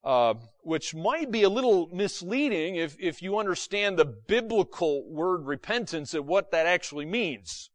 uh, 0.02 0.34
which 0.62 0.94
might 0.94 1.30
be 1.30 1.42
a 1.42 1.50
little 1.50 1.88
misleading 1.92 2.76
if 2.76 2.96
if 2.98 3.20
you 3.20 3.38
understand 3.38 3.98
the 3.98 4.06
biblical 4.06 5.06
word 5.10 5.44
repentance 5.44 6.14
and 6.14 6.26
what 6.26 6.50
that 6.50 6.66
actually 6.66 7.04
means. 7.04 7.70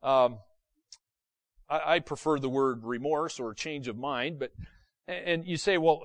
Um, 0.00 0.38
I, 1.68 1.94
I, 1.94 1.98
prefer 1.98 2.38
the 2.38 2.48
word 2.48 2.84
remorse 2.84 3.40
or 3.40 3.52
change 3.52 3.88
of 3.88 3.96
mind, 3.96 4.38
but 4.38 4.52
and 5.08 5.44
you 5.44 5.56
say, 5.56 5.76
well, 5.76 6.02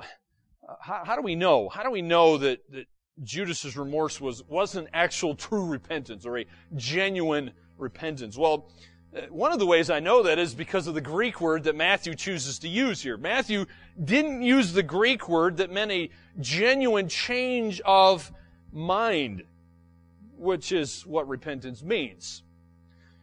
how, 0.82 1.04
how 1.06 1.16
do 1.16 1.22
we 1.22 1.36
know? 1.36 1.70
How 1.70 1.84
do 1.84 1.92
we 1.92 2.02
know 2.02 2.40
that 2.40 2.62
that 2.72 2.88
Judas's 3.22 3.78
remorse 3.78 4.20
was 4.20 4.44
wasn't 4.48 4.88
actual 4.94 5.36
true 5.36 5.66
repentance 5.66 6.26
or 6.26 6.40
a 6.40 6.46
genuine 6.76 7.52
repentance? 7.78 8.38
Well, 8.38 8.70
uh, 9.16 9.22
one 9.30 9.52
of 9.52 9.60
the 9.60 9.68
ways 9.68 9.90
I 9.90 10.00
know 10.00 10.24
that 10.24 10.40
is 10.40 10.56
because 10.56 10.88
of 10.88 10.96
the 10.96 11.02
Greek 11.02 11.40
word 11.40 11.66
that 11.66 11.76
Matthew 11.76 12.16
chooses 12.16 12.60
to 12.60 12.68
use 12.68 13.02
here. 13.02 13.18
Matthew 13.18 13.66
didn't 14.04 14.42
use 14.42 14.74
the 14.74 14.82
Greek 14.82 15.30
word 15.30 15.58
that 15.58 15.72
meant 15.72 15.92
a 15.92 16.10
genuine 16.40 17.08
change 17.08 17.80
of 17.82 18.32
mind, 18.72 19.44
which 20.38 20.72
is 20.72 21.06
what 21.06 21.28
repentance 21.28 21.84
means. 21.84 22.42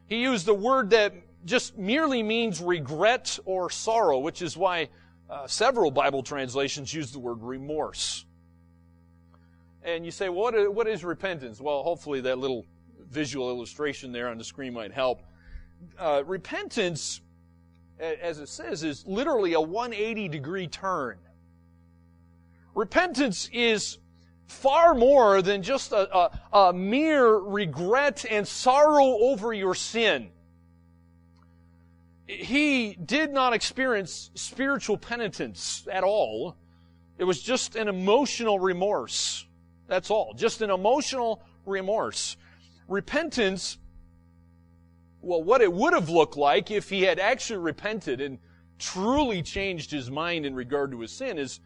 He 0.07 0.23
used 0.23 0.47
the 0.47 0.55
word 0.55 0.91
that 0.91 1.15
just 1.45 1.77
merely 1.77 2.23
means 2.23 2.61
regret 2.61 3.39
or 3.45 3.71
sorrow, 3.71 4.19
which 4.19 4.43
is 4.43 4.57
why 4.57 4.89
uh, 5.29 5.47
several 5.47 5.91
Bible 5.91 6.23
translations 6.23 6.93
use 6.95 7.11
the 7.11 7.19
word 7.19 7.43
remorse. 7.43 8.25
And 9.83 10.05
you 10.05 10.11
say, 10.11 10.29
what 10.29 10.55
is, 10.55 10.69
what 10.69 10.87
is 10.87 11.05
repentance? 11.05 11.61
Well, 11.61 11.83
hopefully 11.83 12.21
that 12.23 12.39
little 12.39 12.67
visual 13.11 13.51
illustration 13.51 14.13
there 14.13 14.29
on 14.29 14.39
the 14.39 14.45
screen 14.45 14.73
might 14.73 14.93
help. 14.93 15.23
Uh, 15.99 16.23
repentance, 16.27 17.21
as 17.99 18.39
it 18.39 18.49
says, 18.49 18.85
is 18.85 19.07
literally 19.07 19.55
a 19.55 19.61
180 19.61 20.29
degree 20.29 20.67
turn. 20.67 21.19
Repentance 22.75 23.49
is 23.53 23.99
far 24.47 24.95
more 24.95 25.43
than 25.43 25.63
just 25.63 25.93
a, 25.93 26.17
a, 26.17 26.41
a 26.53 26.73
mere 26.73 27.37
regret 27.37 28.25
and 28.31 28.47
sorrow 28.47 29.19
over 29.21 29.53
your 29.53 29.75
sin 29.75 30.31
he 32.31 32.95
did 32.95 33.33
not 33.33 33.53
experience 33.53 34.31
spiritual 34.35 34.97
penitence 34.97 35.87
at 35.91 36.05
all. 36.05 36.57
It 37.19 37.25
was 37.25 37.43
just 37.43 37.77
an 37.77 37.89
emotional 37.89 38.59
remorse. 38.59 39.45
That's 39.91 40.09
all. 40.09 40.35
Just 40.35 40.63
an 40.63 40.71
emotional 40.71 41.43
remorse. 41.67 42.37
Repentance, 42.87 43.77
well, 45.21 45.43
what 45.43 45.63
it 45.63 45.73
would 45.73 45.95
have 45.95 46.09
looked 46.09 46.37
like 46.37 46.71
if 46.71 46.89
he 46.89 47.03
had 47.03 47.19
actually 47.19 47.59
repented 47.59 48.21
and 48.21 48.39
truly 48.79 49.43
changed 49.43 49.91
his 49.91 50.09
mind 50.09 50.47
in 50.47 50.55
regard 50.55 50.93
to 50.93 51.01
his 51.01 51.11
sin 51.11 51.39
is 51.39 51.59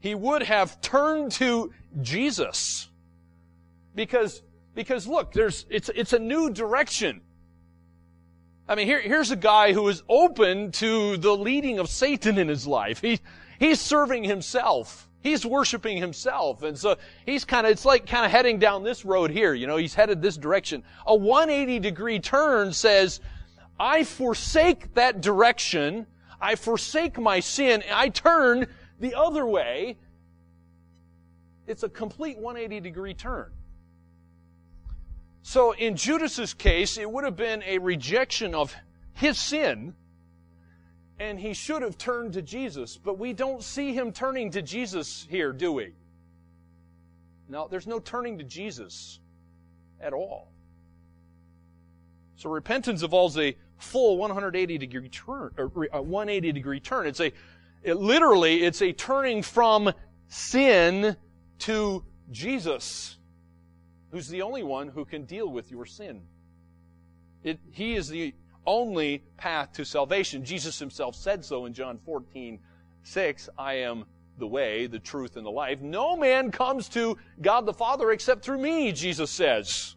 he 0.00 0.16
would 0.16 0.42
have 0.42 0.80
turned 0.80 1.30
to 1.32 1.72
Jesus. 2.02 2.88
Because, 3.94 4.42
because 4.74 5.06
look, 5.06 5.32
there's, 5.32 5.64
it's, 5.70 5.88
it's 5.94 6.12
a 6.12 6.18
new 6.18 6.50
direction. 6.50 7.20
I 8.68 8.74
mean, 8.74 8.88
here, 8.88 9.00
here's 9.00 9.30
a 9.30 9.36
guy 9.36 9.72
who 9.72 9.86
is 9.86 10.02
open 10.08 10.72
to 10.72 11.16
the 11.16 11.36
leading 11.36 11.78
of 11.78 11.88
Satan 11.88 12.38
in 12.38 12.48
his 12.48 12.66
life. 12.66 13.00
He, 13.00 13.20
he's 13.60 13.80
serving 13.80 14.24
himself. 14.24 15.07
He's 15.20 15.44
worshiping 15.44 15.98
himself. 15.98 16.62
And 16.62 16.78
so 16.78 16.96
he's 17.26 17.44
kind 17.44 17.66
of, 17.66 17.72
it's 17.72 17.84
like 17.84 18.06
kind 18.06 18.24
of 18.24 18.30
heading 18.30 18.58
down 18.58 18.84
this 18.84 19.04
road 19.04 19.30
here. 19.30 19.52
You 19.52 19.66
know, 19.66 19.76
he's 19.76 19.94
headed 19.94 20.22
this 20.22 20.36
direction. 20.36 20.84
A 21.06 21.14
180 21.14 21.80
degree 21.80 22.20
turn 22.20 22.72
says, 22.72 23.20
I 23.80 24.04
forsake 24.04 24.94
that 24.94 25.20
direction. 25.20 26.06
I 26.40 26.54
forsake 26.54 27.18
my 27.18 27.40
sin. 27.40 27.82
I 27.92 28.08
turn 28.10 28.66
the 29.00 29.14
other 29.14 29.44
way. 29.46 29.96
It's 31.66 31.82
a 31.82 31.88
complete 31.88 32.38
180 32.38 32.80
degree 32.80 33.14
turn. 33.14 33.50
So 35.42 35.72
in 35.72 35.96
Judas's 35.96 36.54
case, 36.54 36.98
it 36.98 37.10
would 37.10 37.24
have 37.24 37.36
been 37.36 37.62
a 37.62 37.78
rejection 37.78 38.54
of 38.54 38.74
his 39.14 39.38
sin, 39.38 39.94
and 41.18 41.38
he 41.38 41.52
should 41.52 41.82
have 41.82 41.98
turned 41.98 42.34
to 42.34 42.42
Jesus. 42.42 42.96
But 42.96 43.18
we 43.18 43.32
don't 43.32 43.62
see 43.62 43.92
him 43.92 44.12
turning 44.12 44.50
to 44.52 44.62
Jesus 44.62 45.26
here, 45.28 45.52
do 45.52 45.72
we? 45.72 45.92
No, 47.48 47.66
there's 47.68 47.86
no 47.86 47.98
turning 47.98 48.38
to 48.38 48.44
Jesus 48.44 49.18
at 50.00 50.12
all. 50.12 50.48
So 52.36 52.50
repentance 52.50 53.02
involves 53.02 53.36
a 53.36 53.56
full 53.78 54.16
180 54.18 54.78
degree 54.78 55.08
turn, 55.08 55.50
a 55.58 56.02
180 56.02 56.52
degree 56.52 56.80
turn. 56.80 57.06
It's 57.06 57.20
a, 57.20 57.32
it 57.82 57.94
literally, 57.94 58.62
it's 58.62 58.82
a 58.82 58.92
turning 58.92 59.42
from 59.42 59.92
sin 60.28 61.16
to 61.60 62.04
Jesus 62.30 63.16
who's 64.10 64.28
the 64.28 64.42
only 64.42 64.62
one 64.62 64.88
who 64.88 65.04
can 65.04 65.24
deal 65.24 65.48
with 65.48 65.70
your 65.70 65.86
sin. 65.86 66.22
It, 67.42 67.58
he 67.72 67.94
is 67.94 68.08
the 68.08 68.34
only 68.68 69.22
path 69.38 69.72
to 69.72 69.84
salvation. 69.84 70.44
Jesus 70.44 70.78
himself 70.78 71.16
said 71.16 71.42
so 71.42 71.64
in 71.64 71.72
John 71.72 71.98
14, 72.04 72.58
6. 73.02 73.48
I 73.56 73.74
am 73.74 74.04
the 74.36 74.46
way, 74.46 74.86
the 74.86 74.98
truth, 74.98 75.36
and 75.36 75.46
the 75.46 75.50
life. 75.50 75.80
No 75.80 76.16
man 76.16 76.50
comes 76.50 76.88
to 76.90 77.16
God 77.40 77.64
the 77.64 77.72
Father 77.72 78.10
except 78.12 78.44
through 78.44 78.58
me, 78.58 78.92
Jesus 78.92 79.30
says. 79.30 79.96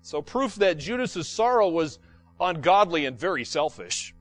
So 0.00 0.22
proof 0.22 0.54
that 0.56 0.78
Judas's 0.78 1.28
sorrow 1.28 1.68
was 1.68 1.98
ungodly 2.40 3.04
and 3.04 3.18
very 3.18 3.44
selfish 3.44 4.14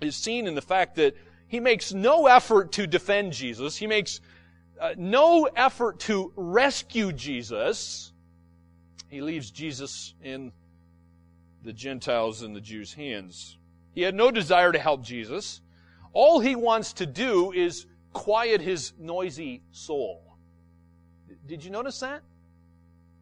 is 0.00 0.16
seen 0.16 0.46
in 0.46 0.54
the 0.54 0.62
fact 0.62 0.96
that 0.96 1.14
he 1.48 1.60
makes 1.60 1.92
no 1.92 2.26
effort 2.26 2.72
to 2.72 2.86
defend 2.86 3.34
Jesus. 3.34 3.76
He 3.76 3.86
makes 3.86 4.20
uh, 4.80 4.94
no 4.96 5.44
effort 5.54 6.00
to 6.00 6.32
rescue 6.36 7.12
Jesus. 7.12 8.12
He 9.08 9.20
leaves 9.20 9.50
Jesus 9.50 10.14
in 10.24 10.52
the 11.66 11.72
Gentiles 11.72 12.42
and 12.42 12.56
the 12.56 12.60
Jews' 12.60 12.94
hands. 12.94 13.58
He 13.92 14.02
had 14.02 14.14
no 14.14 14.30
desire 14.30 14.72
to 14.72 14.78
help 14.78 15.02
Jesus. 15.02 15.60
All 16.12 16.40
he 16.40 16.56
wants 16.56 16.94
to 16.94 17.06
do 17.06 17.52
is 17.52 17.86
quiet 18.12 18.60
his 18.60 18.92
noisy 18.98 19.62
soul. 19.72 20.36
Did 21.46 21.64
you 21.64 21.70
notice 21.70 22.00
that? 22.00 22.22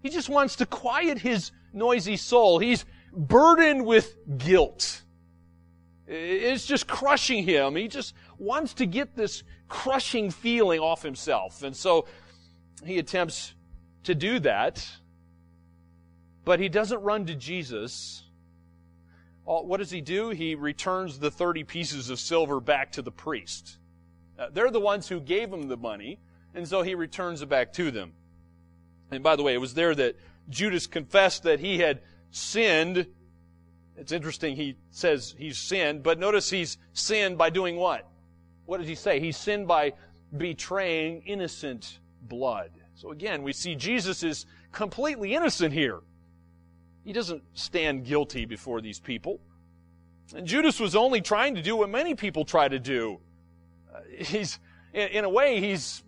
He 0.03 0.11
just 0.11 0.29
wants 0.29 0.57
to 0.57 0.67
quiet 0.67 1.19
his 1.19 1.51
noisy 1.73 2.17
soul. 2.17 2.59
He's 2.59 2.85
burdened 3.13 3.87
with 3.87 4.17
guilt. 4.39 5.03
It's 6.07 6.67
just 6.67 6.87
crushing 6.87 7.45
him. 7.45 7.75
He 7.77 7.89
just 7.89 8.15
wants 8.39 8.75
to 8.75 8.87
get 8.87 9.17
this 9.17 9.43
crushing 9.69 10.31
feeling 10.31 10.81
off 10.81 11.03
himself. 11.03 11.63
And 11.63 11.75
so 11.75 12.07
he 12.85 12.99
attempts 12.99 13.55
to 14.05 14.15
do 14.15 14.39
that. 14.41 14.87
But 16.45 16.61
he 16.61 16.69
doesn't 16.69 17.01
run 17.01 17.25
to 17.27 17.35
Jesus. 17.35 18.24
What 19.45 19.77
does 19.77 19.91
he 19.91 20.01
do? 20.01 20.31
He 20.31 20.55
returns 20.55 21.19
the 21.19 21.31
30 21.31 21.65
pieces 21.65 22.09
of 22.09 22.19
silver 22.19 22.61
back 22.61 22.93
to 22.93 23.03
the 23.03 23.13
priest. 23.13 23.79
Uh, 24.39 24.49
they're 24.51 24.71
the 24.71 24.81
ones 24.81 25.09
who 25.09 25.21
gave 25.21 25.53
him 25.53 25.69
the 25.69 25.77
money, 25.77 26.19
and 26.55 26.67
so 26.67 26.83
he 26.83 26.95
returns 26.95 27.43
it 27.43 27.49
back 27.49 27.73
to 27.75 27.91
them. 27.91 28.13
And 29.11 29.23
by 29.23 29.37
the 29.37 29.43
way, 29.43 29.55
it 29.55 29.61
was 29.61 29.75
there 29.75 29.95
that 29.95 30.17
Judas 30.49 30.87
confessed 30.87 31.43
that 31.43 31.61
he 31.61 31.79
had 31.79 32.01
sinned. 32.31 33.07
It's 33.97 34.13
interesting, 34.13 34.57
he 34.57 34.77
says 34.91 35.35
he's 35.39 35.59
sinned, 35.59 36.03
but 36.03 36.19
notice 36.19 36.49
he's 36.49 36.79
sinned 36.95 37.37
by 37.37 37.51
doing 37.51 37.77
what? 37.77 38.09
What 38.65 38.79
does 38.79 38.89
he 38.89 38.95
say? 38.95 39.21
He 39.21 39.31
sinned 39.31 39.69
by 39.69 39.93
betraying 40.37 41.23
innocent 41.27 41.99
blood. 42.23 42.71
So 42.95 43.11
again, 43.11 43.43
we 43.43 43.53
see 43.53 43.75
Jesus 43.75 44.23
is 44.23 44.47
completely 44.73 45.35
innocent 45.35 45.75
here. 45.75 46.01
He 47.05 47.13
doesn't 47.13 47.43
stand 47.53 48.05
guilty 48.05 48.47
before 48.47 48.81
these 48.81 48.99
people. 48.99 49.41
And 50.35 50.47
Judas 50.47 50.81
was 50.81 50.97
only 50.97 51.21
trying 51.21 51.55
to 51.55 51.63
do 51.63 51.77
what 51.77 51.91
many 51.91 52.15
people 52.15 52.45
try 52.45 52.67
to 52.67 52.79
do. 52.79 53.21
Uh, 53.95 54.01
he's, 54.19 54.59
in, 54.95 55.09
in 55.09 55.25
a 55.25 55.29
way, 55.29 55.61
he's, 55.61 56.03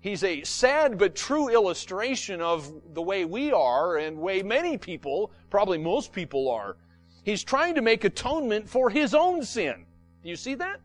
he's 0.00 0.24
a 0.24 0.42
sad 0.42 0.96
but 0.96 1.14
true 1.14 1.50
illustration 1.50 2.40
of 2.40 2.72
the 2.94 3.02
way 3.02 3.26
we 3.26 3.52
are 3.52 3.98
and 3.98 4.16
way 4.16 4.42
many 4.42 4.78
people, 4.78 5.32
probably 5.50 5.76
most 5.76 6.12
people 6.12 6.50
are. 6.50 6.76
He's 7.24 7.44
trying 7.44 7.74
to 7.74 7.82
make 7.82 8.04
atonement 8.04 8.68
for 8.68 8.88
his 8.88 9.14
own 9.14 9.42
sin. 9.42 9.84
Do 10.22 10.30
you 10.30 10.36
see 10.36 10.54
that? 10.54 10.80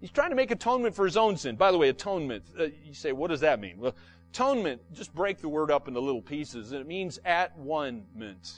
He's 0.00 0.10
trying 0.10 0.30
to 0.30 0.36
make 0.36 0.52
atonement 0.52 0.94
for 0.94 1.04
his 1.04 1.16
own 1.16 1.36
sin. 1.36 1.56
By 1.56 1.72
the 1.72 1.78
way, 1.78 1.88
atonement, 1.88 2.44
uh, 2.58 2.64
you 2.84 2.94
say, 2.94 3.10
what 3.10 3.30
does 3.30 3.40
that 3.40 3.58
mean? 3.58 3.78
Well, 3.78 3.96
atonement, 4.32 4.80
just 4.92 5.14
break 5.14 5.38
the 5.38 5.48
word 5.48 5.70
up 5.70 5.88
into 5.88 6.00
little 6.00 6.22
pieces, 6.22 6.72
and 6.72 6.80
it 6.80 6.86
means 6.86 7.18
at 7.24 7.56
one 7.58 8.04
ment. 8.14 8.52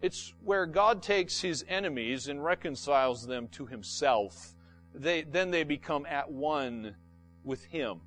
It's 0.00 0.34
where 0.44 0.66
God 0.66 1.02
takes 1.02 1.40
his 1.40 1.64
enemies 1.68 2.28
and 2.28 2.42
reconciles 2.42 3.26
them 3.26 3.48
to 3.52 3.66
himself. 3.66 4.54
They, 4.94 5.22
then 5.22 5.50
they 5.50 5.62
become 5.62 6.06
at 6.06 6.30
one 6.30 6.96
with 7.44 7.64
him. 7.64 8.00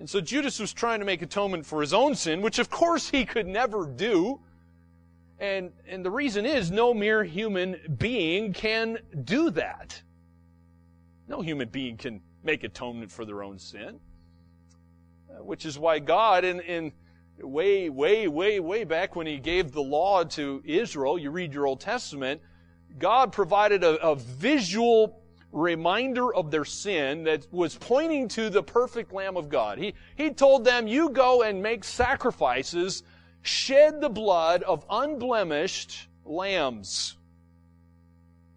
And 0.00 0.10
so 0.10 0.20
Judas 0.20 0.58
was 0.58 0.72
trying 0.72 0.98
to 0.98 1.06
make 1.06 1.22
atonement 1.22 1.64
for 1.64 1.80
his 1.80 1.94
own 1.94 2.16
sin, 2.16 2.42
which 2.42 2.58
of 2.58 2.68
course 2.68 3.08
he 3.08 3.24
could 3.24 3.46
never 3.46 3.86
do. 3.86 4.40
And, 5.38 5.70
and 5.86 6.04
the 6.04 6.10
reason 6.10 6.44
is 6.44 6.72
no 6.72 6.92
mere 6.92 7.22
human 7.22 7.96
being 7.98 8.52
can 8.52 8.98
do 9.24 9.50
that. 9.50 10.02
No 11.28 11.40
human 11.40 11.68
being 11.68 11.96
can 11.96 12.20
make 12.42 12.64
atonement 12.64 13.10
for 13.10 13.24
their 13.24 13.42
own 13.42 13.58
sin. 13.58 14.00
Uh, 15.30 15.42
which 15.44 15.64
is 15.64 15.78
why 15.78 15.98
God, 15.98 16.44
in, 16.44 16.60
in 16.60 16.92
way, 17.40 17.88
way, 17.88 18.28
way, 18.28 18.60
way 18.60 18.84
back 18.84 19.16
when 19.16 19.26
He 19.26 19.38
gave 19.38 19.72
the 19.72 19.82
law 19.82 20.24
to 20.24 20.62
Israel, 20.64 21.18
you 21.18 21.30
read 21.30 21.52
your 21.54 21.66
Old 21.66 21.80
Testament, 21.80 22.40
God 22.98 23.32
provided 23.32 23.84
a, 23.84 23.96
a 24.02 24.16
visual 24.16 25.22
reminder 25.52 26.34
of 26.34 26.50
their 26.50 26.64
sin 26.64 27.24
that 27.24 27.46
was 27.52 27.76
pointing 27.76 28.28
to 28.28 28.50
the 28.50 28.62
perfect 28.62 29.12
Lamb 29.12 29.36
of 29.36 29.48
God. 29.48 29.78
He, 29.78 29.94
he 30.16 30.30
told 30.30 30.64
them, 30.64 30.86
You 30.86 31.10
go 31.10 31.42
and 31.42 31.62
make 31.62 31.84
sacrifices 31.84 33.02
shed 33.42 34.00
the 34.00 34.08
blood 34.08 34.62
of 34.62 34.84
unblemished 34.88 36.08
lambs. 36.24 37.16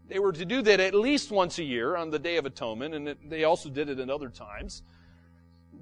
They 0.08 0.20
were 0.20 0.34
to 0.34 0.46
do 0.46 0.62
that 0.62 0.80
at 0.80 0.94
least 0.94 1.32
once 1.32 1.58
a 1.58 1.64
year 1.64 1.96
on 1.96 2.12
the 2.12 2.20
Day 2.20 2.38
of 2.38 2.46
Atonement, 2.46 2.94
and 2.94 3.16
they 3.28 3.44
also 3.44 3.70
did 3.70 3.90
it 3.90 4.00
at 4.00 4.10
other 4.10 4.30
times. 4.30 4.84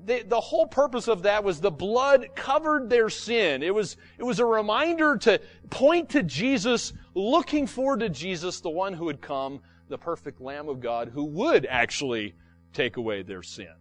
The, 0.05 0.23
the 0.23 0.39
whole 0.39 0.67
purpose 0.67 1.07
of 1.07 1.23
that 1.23 1.43
was 1.43 1.61
the 1.61 1.71
blood 1.71 2.29
covered 2.35 2.89
their 2.89 3.09
sin. 3.09 3.63
It 3.63 3.73
was, 3.73 3.97
it 4.17 4.23
was 4.23 4.39
a 4.39 4.45
reminder 4.45 5.17
to 5.17 5.41
point 5.69 6.09
to 6.09 6.23
Jesus, 6.23 6.93
looking 7.13 7.67
forward 7.67 8.01
to 8.01 8.09
Jesus, 8.09 8.59
the 8.59 8.69
one 8.69 8.93
who 8.93 9.07
had 9.07 9.21
come, 9.21 9.61
the 9.89 9.97
perfect 9.97 10.41
Lamb 10.41 10.69
of 10.69 10.79
God, 10.79 11.09
who 11.09 11.25
would 11.25 11.65
actually 11.65 12.33
take 12.73 12.97
away 12.97 13.23
their 13.23 13.43
sin. 13.43 13.73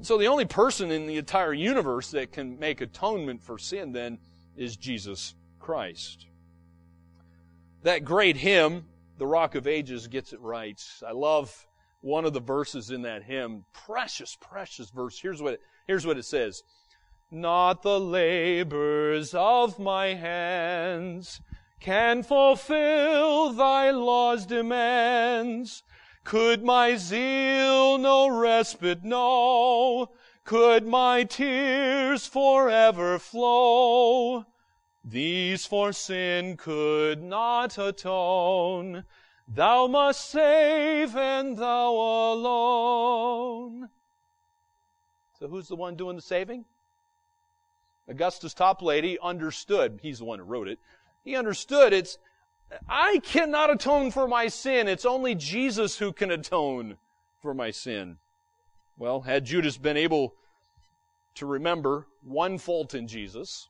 So 0.00 0.16
the 0.16 0.26
only 0.26 0.44
person 0.44 0.90
in 0.90 1.06
the 1.06 1.16
entire 1.16 1.52
universe 1.52 2.12
that 2.12 2.32
can 2.32 2.58
make 2.58 2.80
atonement 2.80 3.42
for 3.42 3.58
sin 3.58 3.92
then 3.92 4.18
is 4.56 4.76
Jesus 4.76 5.34
Christ. 5.58 6.27
That 7.82 8.04
great 8.04 8.36
hymn, 8.36 8.86
The 9.18 9.26
Rock 9.26 9.54
of 9.54 9.66
Ages, 9.68 10.08
gets 10.08 10.32
it 10.32 10.40
right. 10.40 10.82
I 11.06 11.12
love 11.12 11.66
one 12.00 12.24
of 12.24 12.32
the 12.32 12.40
verses 12.40 12.90
in 12.90 13.02
that 13.02 13.22
hymn. 13.22 13.64
Precious, 13.72 14.36
precious 14.40 14.90
verse. 14.90 15.20
Here's 15.20 15.40
what 15.40 15.54
it, 15.54 15.60
here's 15.86 16.04
what 16.04 16.18
it 16.18 16.24
says. 16.24 16.62
Not 17.30 17.82
the 17.82 18.00
labors 18.00 19.32
of 19.32 19.78
my 19.78 20.14
hands 20.14 21.40
can 21.78 22.24
fulfill 22.24 23.52
thy 23.52 23.90
law's 23.90 24.44
demands. 24.44 25.84
Could 26.24 26.64
my 26.64 26.96
zeal 26.96 27.96
no 27.96 28.28
respite 28.28 29.04
know? 29.04 30.10
Could 30.44 30.86
my 30.86 31.24
tears 31.24 32.26
forever 32.26 33.18
flow? 33.18 34.46
These 35.10 35.64
for 35.64 35.92
sin 35.94 36.58
could 36.58 37.22
not 37.22 37.78
atone. 37.78 39.04
Thou 39.46 39.86
must 39.86 40.28
save 40.28 41.16
and 41.16 41.56
thou 41.56 41.92
alone. 41.92 43.88
So 45.38 45.48
who's 45.48 45.68
the 45.68 45.76
one 45.76 45.96
doing 45.96 46.16
the 46.16 46.22
saving? 46.22 46.66
Augustus 48.06 48.52
Toplady 48.52 49.16
understood. 49.22 50.00
He's 50.02 50.18
the 50.18 50.26
one 50.26 50.40
who 50.40 50.44
wrote 50.44 50.68
it. 50.68 50.78
He 51.24 51.36
understood 51.36 51.94
it's 51.94 52.18
I 52.86 53.20
cannot 53.22 53.70
atone 53.70 54.10
for 54.10 54.28
my 54.28 54.48
sin. 54.48 54.88
It's 54.88 55.06
only 55.06 55.34
Jesus 55.34 55.98
who 55.98 56.12
can 56.12 56.30
atone 56.30 56.98
for 57.40 57.54
my 57.54 57.70
sin. 57.70 58.18
Well, 58.98 59.22
had 59.22 59.46
Judas 59.46 59.78
been 59.78 59.96
able 59.96 60.34
to 61.36 61.46
remember 61.46 62.06
one 62.22 62.58
fault 62.58 62.94
in 62.94 63.08
Jesus, 63.08 63.68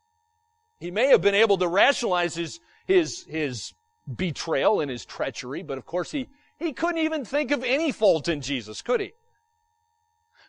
he 0.81 0.91
may 0.91 1.09
have 1.09 1.21
been 1.21 1.35
able 1.35 1.59
to 1.59 1.69
rationalize 1.69 2.35
his, 2.35 2.61
his, 2.87 3.25
his 3.25 3.75
betrayal 4.17 4.81
and 4.81 4.91
his 4.91 5.05
treachery, 5.05 5.63
but 5.63 5.79
of 5.79 5.87
course 5.87 6.11
he, 6.11 6.29
he 6.59 6.73
couldn't 6.73 6.99
even 6.99 7.25
think 7.25 7.51
of 7.51 7.65
any 7.65 7.93
fault 7.93 8.29
in 8.29 8.41
Jesus, 8.41 8.83
could 8.83 9.01
he? 9.01 9.13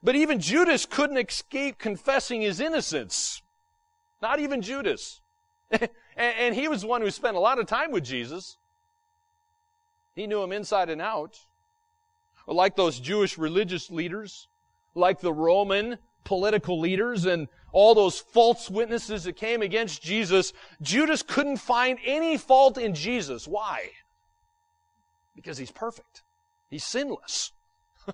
But 0.02 0.16
even 0.16 0.40
Judas 0.40 0.86
couldn't 0.86 1.18
escape 1.18 1.78
confessing 1.78 2.42
his 2.42 2.60
innocence. 2.60 3.42
Not 4.22 4.40
even 4.40 4.62
Judas. 4.62 5.22
And, 6.20 6.54
he 6.54 6.68
was 6.68 6.84
one 6.84 7.00
who 7.00 7.12
spent 7.12 7.38
a 7.38 7.40
lot 7.40 7.60
of 7.60 7.66
time 7.66 7.92
with 7.92 8.04
Jesus. 8.04 8.58
He 10.16 10.28
knew 10.28 10.44
him 10.44 10.52
inside 10.52 10.90
and 10.90 11.02
out. 11.02 11.40
Like 12.46 12.76
those 12.76 13.00
Jewish 13.00 13.38
religious 13.38 13.90
leaders, 13.90 14.50
like 14.96 15.22
the 15.22 15.32
Roman 15.32 15.98
political 16.24 16.80
leaders 16.80 17.26
and 17.26 17.48
all 17.72 17.94
those 17.94 18.20
false 18.20 18.70
witnesses 18.70 19.24
that 19.24 19.36
came 19.36 19.62
against 19.62 20.02
Jesus, 20.02 20.54
Judas 20.82 21.22
couldn't 21.22 21.58
find 21.58 22.00
any 22.06 22.38
fault 22.38 22.78
in 22.78 22.96
Jesus. 22.96 23.48
Why? 23.48 23.92
Because 25.36 25.58
he's 25.58 25.72
perfect. 25.72 26.24
He's 26.70 26.84
sinless. 26.84 27.52
you 28.08 28.14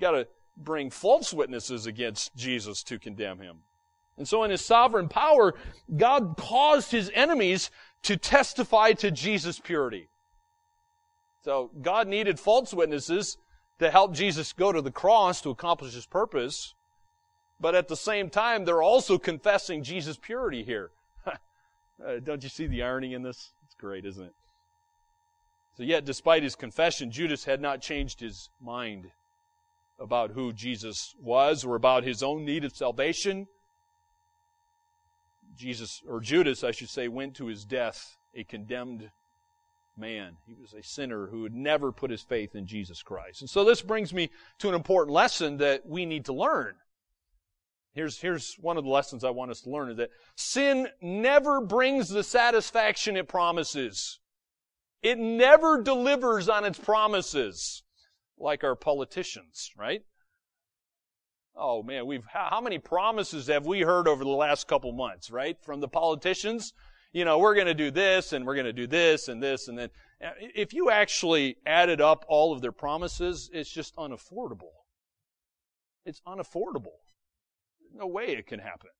gotta 0.00 0.28
bring 0.56 0.90
false 0.90 1.32
witnesses 1.32 1.86
against 1.86 2.34
Jesus 2.34 2.82
to 2.84 2.98
condemn 2.98 3.38
him. 3.40 3.58
And 4.16 4.26
so 4.26 4.42
in 4.42 4.50
his 4.50 4.64
sovereign 4.64 5.08
power, 5.08 5.54
God 5.96 6.34
caused 6.36 6.90
his 6.90 7.10
enemies 7.14 7.70
to 8.02 8.16
testify 8.16 8.92
to 8.92 9.10
Jesus' 9.10 9.60
purity. 9.60 10.08
So 11.44 11.70
God 11.80 12.08
needed 12.08 12.40
false 12.40 12.74
witnesses 12.74 13.38
to 13.78 13.90
help 13.90 14.12
Jesus 14.12 14.52
go 14.52 14.72
to 14.72 14.82
the 14.82 14.90
cross 14.90 15.40
to 15.42 15.50
accomplish 15.50 15.94
his 15.94 16.06
purpose. 16.06 16.74
But 17.60 17.74
at 17.74 17.88
the 17.88 17.96
same 17.96 18.30
time, 18.30 18.64
they're 18.64 18.82
also 18.82 19.18
confessing 19.18 19.82
Jesus' 19.82 20.16
purity 20.16 20.62
here. 20.62 20.90
uh, 21.26 22.20
don't 22.22 22.42
you 22.42 22.48
see 22.48 22.66
the 22.66 22.82
irony 22.82 23.14
in 23.14 23.22
this? 23.22 23.52
It's 23.64 23.74
great, 23.74 24.04
isn't 24.04 24.24
it? 24.24 24.34
So 25.76 25.82
yet, 25.82 26.04
despite 26.04 26.42
his 26.42 26.56
confession, 26.56 27.10
Judas 27.10 27.44
had 27.44 27.60
not 27.60 27.80
changed 27.80 28.20
his 28.20 28.50
mind 28.60 29.10
about 30.00 30.32
who 30.32 30.52
Jesus 30.52 31.14
was 31.20 31.64
or 31.64 31.76
about 31.76 32.04
his 32.04 32.22
own 32.22 32.44
need 32.44 32.64
of 32.64 32.74
salvation. 32.74 33.46
Jesus, 35.56 36.02
or 36.08 36.20
Judas, 36.20 36.62
I 36.62 36.70
should 36.70 36.88
say, 36.88 37.08
went 37.08 37.34
to 37.36 37.46
his 37.46 37.64
death 37.64 38.16
a 38.34 38.44
condemned 38.44 39.10
man. 39.98 40.36
He 40.46 40.54
was 40.54 40.74
a 40.74 40.82
sinner 40.82 41.26
who 41.26 41.42
had 41.42 41.54
never 41.54 41.92
put 41.92 42.10
his 42.10 42.22
faith 42.22 42.54
in 42.54 42.66
Jesus 42.66 43.02
Christ. 43.02 43.40
And 43.40 43.50
so 43.50 43.64
this 43.64 43.82
brings 43.82 44.12
me 44.14 44.30
to 44.58 44.68
an 44.68 44.74
important 44.74 45.14
lesson 45.14 45.58
that 45.58 45.86
we 45.86 46.06
need 46.06 46.24
to 46.26 46.32
learn. 46.32 46.74
Here's, 47.94 48.20
here's 48.20 48.54
one 48.60 48.76
of 48.76 48.84
the 48.84 48.90
lessons 48.90 49.24
I 49.24 49.30
want 49.30 49.50
us 49.50 49.60
to 49.62 49.70
learn 49.70 49.90
is 49.90 49.96
that 49.96 50.10
sin 50.36 50.88
never 51.02 51.60
brings 51.60 52.08
the 52.08 52.22
satisfaction 52.22 53.16
it 53.16 53.28
promises. 53.28 54.20
It 55.02 55.18
never 55.18 55.82
delivers 55.82 56.48
on 56.48 56.64
its 56.64 56.78
promises 56.78 57.82
like 58.38 58.62
our 58.62 58.76
politicians, 58.76 59.72
right? 59.76 60.02
Oh 61.56 61.82
man, 61.82 62.06
we've, 62.06 62.24
how 62.32 62.60
many 62.60 62.78
promises 62.78 63.48
have 63.48 63.66
we 63.66 63.80
heard 63.80 64.06
over 64.06 64.22
the 64.22 64.30
last 64.30 64.68
couple 64.68 64.92
months, 64.92 65.28
right? 65.28 65.56
From 65.64 65.80
the 65.80 65.88
politicians? 65.88 66.72
You 67.18 67.24
know, 67.24 67.40
we're 67.40 67.56
gonna 67.56 67.74
do 67.74 67.90
this 67.90 68.32
and 68.32 68.46
we're 68.46 68.54
gonna 68.54 68.72
do 68.72 68.86
this 68.86 69.26
and 69.26 69.42
this 69.42 69.66
and 69.66 69.76
then. 69.76 69.90
Uh, 70.24 70.30
if 70.54 70.72
you 70.72 70.88
actually 70.88 71.56
added 71.66 72.00
up 72.00 72.24
all 72.28 72.52
of 72.52 72.60
their 72.60 72.70
promises, 72.70 73.50
it's 73.52 73.68
just 73.68 73.96
unaffordable. 73.96 74.70
It's 76.04 76.20
unaffordable. 76.28 76.94
No 77.92 78.06
way 78.06 78.26
it 78.36 78.46
can 78.46 78.60
happen. 78.60 78.90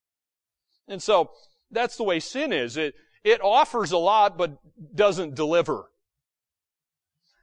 And 0.88 1.00
so, 1.00 1.30
that's 1.70 1.96
the 1.96 2.02
way 2.02 2.18
sin 2.18 2.52
is. 2.52 2.76
It, 2.76 2.94
it 3.22 3.40
offers 3.40 3.92
a 3.92 3.98
lot, 3.98 4.36
but 4.36 4.58
doesn't 4.96 5.36
deliver. 5.36 5.84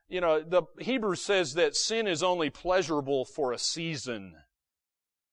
You 0.10 0.20
know, 0.20 0.42
the 0.42 0.64
Hebrews 0.82 1.22
says 1.22 1.54
that 1.54 1.78
sin 1.78 2.06
is 2.06 2.22
only 2.22 2.50
pleasurable 2.50 3.24
for 3.24 3.54
a 3.54 3.58
season. 3.58 4.36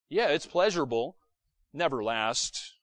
Yeah, 0.09 0.29
it's 0.29 0.47
pleasurable, 0.47 1.17
never 1.73 2.05
lasts. 2.05 2.75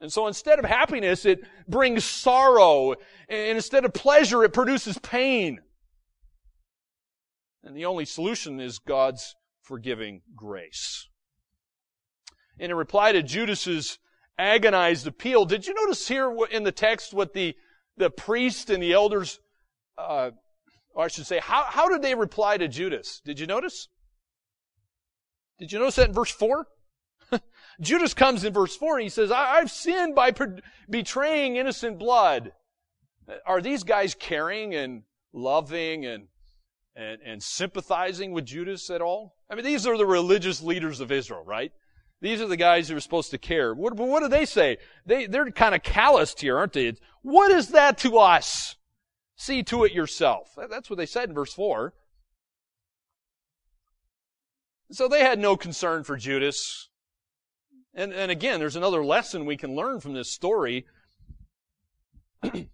And 0.00 0.12
so 0.12 0.26
instead 0.26 0.58
of 0.58 0.64
happiness, 0.64 1.24
it 1.24 1.40
brings 1.68 2.04
sorrow. 2.04 2.94
And 3.28 3.56
instead 3.56 3.84
of 3.84 3.94
pleasure, 3.94 4.44
it 4.44 4.52
produces 4.52 4.98
pain. 4.98 5.60
And 7.62 7.76
the 7.76 7.86
only 7.86 8.04
solution 8.04 8.60
is 8.60 8.78
God's 8.78 9.34
forgiving 9.62 10.20
grace. 10.36 11.08
And 12.58 12.70
in 12.70 12.76
reply 12.76 13.12
to 13.12 13.22
Judas's 13.22 13.98
agonized 14.38 15.06
appeal, 15.06 15.44
did 15.44 15.66
you 15.66 15.74
notice 15.74 16.06
here 16.06 16.34
in 16.50 16.64
the 16.64 16.72
text 16.72 17.14
what 17.14 17.32
the, 17.32 17.54
the 17.96 18.10
priest 18.10 18.70
and 18.70 18.82
the 18.82 18.92
elders, 18.92 19.40
uh, 19.96 20.30
or 20.90 21.04
I 21.04 21.08
should 21.08 21.26
say, 21.26 21.38
how, 21.38 21.64
how 21.66 21.88
did 21.88 22.02
they 22.02 22.14
reply 22.14 22.58
to 22.58 22.68
Judas? 22.68 23.20
Did 23.24 23.40
you 23.40 23.46
notice? 23.46 23.88
Did 25.58 25.72
you 25.72 25.78
notice 25.78 25.96
that 25.96 26.08
in 26.08 26.14
verse 26.14 26.30
4? 26.30 26.66
Judas 27.80 28.14
comes 28.14 28.44
in 28.44 28.52
verse 28.52 28.76
4 28.76 28.96
and 28.96 29.02
he 29.02 29.08
says, 29.08 29.30
I- 29.30 29.58
have 29.58 29.70
sinned 29.70 30.14
by 30.14 30.30
per- 30.30 30.58
betraying 30.88 31.56
innocent 31.56 31.98
blood. 31.98 32.52
Are 33.46 33.60
these 33.60 33.84
guys 33.84 34.14
caring 34.14 34.74
and 34.74 35.02
loving 35.32 36.04
and, 36.04 36.28
and, 36.94 37.20
and 37.24 37.42
sympathizing 37.42 38.32
with 38.32 38.44
Judas 38.44 38.90
at 38.90 39.00
all? 39.00 39.36
I 39.50 39.54
mean, 39.54 39.64
these 39.64 39.86
are 39.86 39.96
the 39.96 40.06
religious 40.06 40.62
leaders 40.62 41.00
of 41.00 41.10
Israel, 41.10 41.42
right? 41.44 41.72
These 42.20 42.40
are 42.40 42.46
the 42.46 42.56
guys 42.56 42.88
who 42.88 42.96
are 42.96 43.00
supposed 43.00 43.30
to 43.32 43.38
care. 43.38 43.74
What, 43.74 43.96
what 43.96 44.20
do 44.20 44.28
they 44.28 44.46
say? 44.46 44.78
They, 45.04 45.26
they're 45.26 45.50
kind 45.50 45.74
of 45.74 45.82
calloused 45.82 46.40
here, 46.40 46.56
aren't 46.56 46.72
they? 46.72 46.94
What 47.22 47.50
is 47.50 47.68
that 47.68 47.98
to 47.98 48.18
us? 48.18 48.76
See 49.36 49.62
to 49.64 49.84
it 49.84 49.92
yourself. 49.92 50.56
That's 50.70 50.88
what 50.88 50.96
they 50.96 51.06
said 51.06 51.28
in 51.28 51.34
verse 51.34 51.52
4. 51.52 51.92
So 54.90 55.08
they 55.08 55.20
had 55.20 55.38
no 55.38 55.56
concern 55.56 56.04
for 56.04 56.16
Judas. 56.16 56.88
And, 57.94 58.12
and 58.12 58.30
again, 58.30 58.58
there's 58.58 58.76
another 58.76 59.04
lesson 59.04 59.46
we 59.46 59.56
can 59.56 59.74
learn 59.74 60.00
from 60.00 60.14
this 60.14 60.30
story. 60.30 60.86
and 62.42 62.68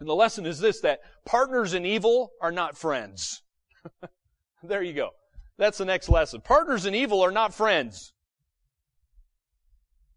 the 0.00 0.14
lesson 0.14 0.46
is 0.46 0.60
this, 0.60 0.80
that 0.80 1.00
partners 1.24 1.74
in 1.74 1.84
evil 1.84 2.32
are 2.40 2.52
not 2.52 2.76
friends. 2.76 3.42
there 4.62 4.82
you 4.82 4.94
go. 4.94 5.10
That's 5.58 5.78
the 5.78 5.84
next 5.84 6.08
lesson. 6.08 6.40
Partners 6.40 6.86
in 6.86 6.94
evil 6.94 7.22
are 7.22 7.30
not 7.30 7.54
friends. 7.54 8.12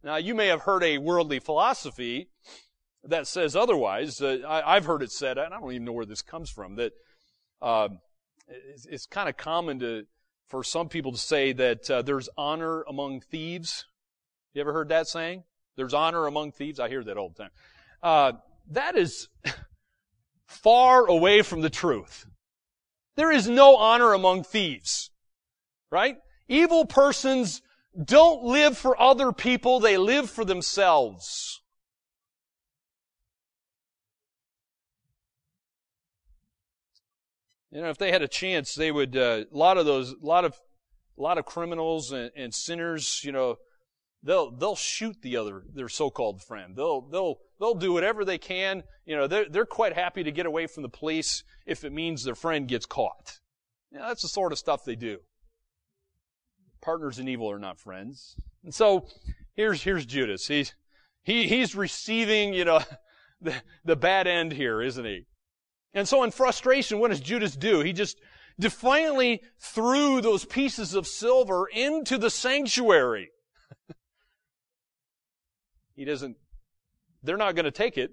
Now, 0.04 0.16
you 0.16 0.34
may 0.34 0.48
have 0.48 0.62
heard 0.62 0.84
a 0.84 0.98
worldly 0.98 1.40
philosophy 1.40 2.30
that 3.04 3.28
says 3.28 3.56
otherwise. 3.56 4.22
Uh, 4.22 4.40
I, 4.48 4.76
have 4.76 4.86
heard 4.86 5.04
it 5.04 5.12
said, 5.12 5.38
and 5.38 5.54
I 5.54 5.60
don't 5.60 5.72
even 5.72 5.86
know 5.86 5.92
where 5.92 6.06
this 6.06 6.22
comes 6.22 6.50
from, 6.50 6.76
that 6.76 6.94
uh, 7.62 7.90
it's, 8.48 8.86
it's 8.86 9.06
kind 9.06 9.28
of 9.28 9.36
common 9.36 9.80
to 9.80 10.06
for 10.48 10.64
some 10.64 10.90
people 10.90 11.12
to 11.12 11.18
say 11.18 11.54
that 11.54 11.92
uh, 11.92 12.02
there's 12.02 12.28
honor 12.38 12.82
among 12.84 13.22
thieves. 13.22 13.86
You 14.54 14.62
ever 14.62 14.74
heard 14.74 14.90
that 14.90 15.08
saying? 15.08 15.44
There's 15.76 15.94
honor 15.94 16.26
among 16.26 16.52
thieves. 16.52 16.80
I 16.80 16.90
hear 16.90 17.04
that 17.04 17.18
all 17.18 17.30
the 17.30 17.44
time. 17.44 17.52
Uh, 18.02 18.32
that 18.72 18.98
is 18.98 19.30
far 20.48 21.06
away 21.06 21.42
from 21.42 21.62
the 21.62 21.70
truth. 21.70 22.26
There 23.16 23.32
is 23.32 23.48
no 23.48 23.76
honor 23.76 24.14
among 24.14 24.44
thieves, 24.44 25.12
right? 25.92 26.18
Evil 26.48 26.86
persons 26.86 27.62
don't 28.02 28.44
live 28.44 28.78
for 28.78 29.00
other 29.00 29.32
people; 29.32 29.80
they 29.80 29.98
live 29.98 30.30
for 30.30 30.46
themselves. 30.46 31.62
You 37.72 37.82
know, 37.82 37.90
if 37.90 37.98
they 37.98 38.12
had 38.12 38.22
a 38.24 38.28
chance, 38.28 38.74
they 38.74 38.92
would. 38.92 39.16
Uh, 39.16 39.44
a 39.54 39.58
lot 39.58 39.78
of 39.78 39.86
those, 39.86 40.12
a 40.12 40.26
lot 40.26 40.44
of, 40.46 40.60
a 41.18 41.22
lot 41.22 41.38
of 41.38 41.46
criminals 41.46 42.12
and, 42.12 42.32
and 42.36 42.54
sinners, 42.54 43.22
you 43.24 43.32
know, 43.32 43.58
they'll 44.24 44.52
they'll 44.52 44.76
shoot 44.76 45.22
the 45.22 45.38
other 45.38 45.64
their 45.74 45.90
so-called 45.90 46.44
friend. 46.44 46.76
They'll 46.76 47.02
they'll 47.02 47.40
they'll 47.60 47.76
do 47.76 47.94
whatever 47.94 48.26
they 48.26 48.38
can. 48.38 48.84
You 49.06 49.16
know, 49.16 49.28
they're 49.28 49.50
they're 49.50 49.66
quite 49.66 49.94
happy 49.94 50.24
to 50.24 50.32
get 50.32 50.46
away 50.46 50.68
from 50.68 50.84
the 50.84 50.90
police 50.90 51.44
if 51.66 51.84
it 51.84 51.92
means 51.92 52.24
their 52.24 52.36
friend 52.36 52.68
gets 52.68 52.86
caught. 52.86 53.40
You 53.92 54.00
know, 54.00 54.08
that's 54.08 54.22
the 54.22 54.28
sort 54.28 54.52
of 54.52 54.58
stuff 54.58 54.86
they 54.86 54.96
do. 54.96 55.20
Partners 56.82 57.20
in 57.20 57.28
evil 57.28 57.50
are 57.50 57.60
not 57.60 57.80
friends. 57.80 58.36
And 58.64 58.74
so 58.74 59.08
here's 59.56 59.84
here's 59.84 60.06
Judas. 60.06 60.48
He's 60.48 60.74
he 61.24 61.48
he's 61.48 61.76
receiving, 61.76 62.54
you 62.54 62.66
know, 62.66 62.82
the 63.42 63.56
the 63.86 63.96
bad 63.96 64.28
end 64.28 64.54
here, 64.54 64.82
isn't 64.82 65.06
he? 65.06 65.26
And 65.94 66.08
so 66.08 66.24
in 66.24 66.32
frustration, 66.32 67.00
what 67.00 67.10
does 67.10 67.20
Judas 67.20 67.56
do? 67.56 67.80
He 67.80 67.94
just 67.94 68.20
defiantly 68.60 69.42
threw 69.60 70.22
those 70.22 70.46
pieces 70.46 70.94
of 70.94 71.08
silver 71.08 71.68
into 71.68 72.18
the 72.18 72.30
sanctuary. 72.30 73.32
He 76.00 76.06
doesn't, 76.06 76.38
they're 77.24 77.36
not 77.36 77.56
going 77.56 77.66
to 77.66 77.72
take 77.72 77.98
it. 77.98 78.12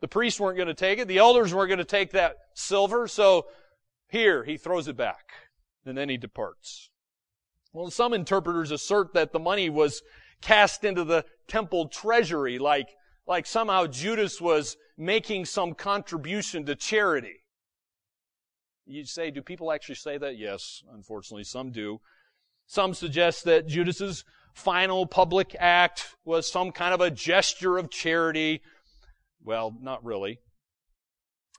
The 0.00 0.08
priests 0.08 0.40
weren't 0.40 0.56
going 0.56 0.68
to 0.68 0.74
take 0.74 0.98
it. 0.98 1.06
The 1.06 1.18
elders 1.18 1.52
weren't 1.52 1.68
going 1.68 1.80
to 1.80 1.84
take 1.84 2.12
that 2.12 2.36
silver. 2.54 3.06
So 3.06 3.44
here, 4.08 4.42
he 4.42 4.56
throws 4.56 4.88
it 4.88 4.96
back. 4.96 5.32
And 5.84 5.98
then 5.98 6.08
he 6.08 6.16
departs. 6.16 6.88
Well, 7.74 7.90
some 7.90 8.14
interpreters 8.14 8.70
assert 8.70 9.12
that 9.12 9.32
the 9.32 9.38
money 9.38 9.68
was 9.68 10.00
cast 10.40 10.82
into 10.82 11.04
the 11.04 11.26
temple 11.46 11.88
treasury 11.88 12.58
like, 12.58 12.88
like 13.26 13.44
somehow 13.44 13.86
Judas 13.86 14.40
was 14.40 14.78
making 14.96 15.44
some 15.44 15.74
contribution 15.74 16.64
to 16.64 16.74
charity. 16.74 17.44
You 18.86 19.04
say, 19.04 19.30
do 19.30 19.42
people 19.42 19.70
actually 19.70 19.96
say 19.96 20.16
that? 20.16 20.38
Yes, 20.38 20.82
unfortunately, 20.90 21.44
some 21.44 21.70
do. 21.70 22.00
Some 22.66 22.94
suggest 22.94 23.44
that 23.44 23.66
Judas's 23.66 24.24
final 24.54 25.06
public 25.06 25.56
act 25.58 26.16
was 26.24 26.50
some 26.50 26.72
kind 26.72 26.94
of 26.94 27.00
a 27.00 27.10
gesture 27.10 27.78
of 27.78 27.90
charity. 27.90 28.62
Well, 29.42 29.74
not 29.80 30.04
really. 30.04 30.40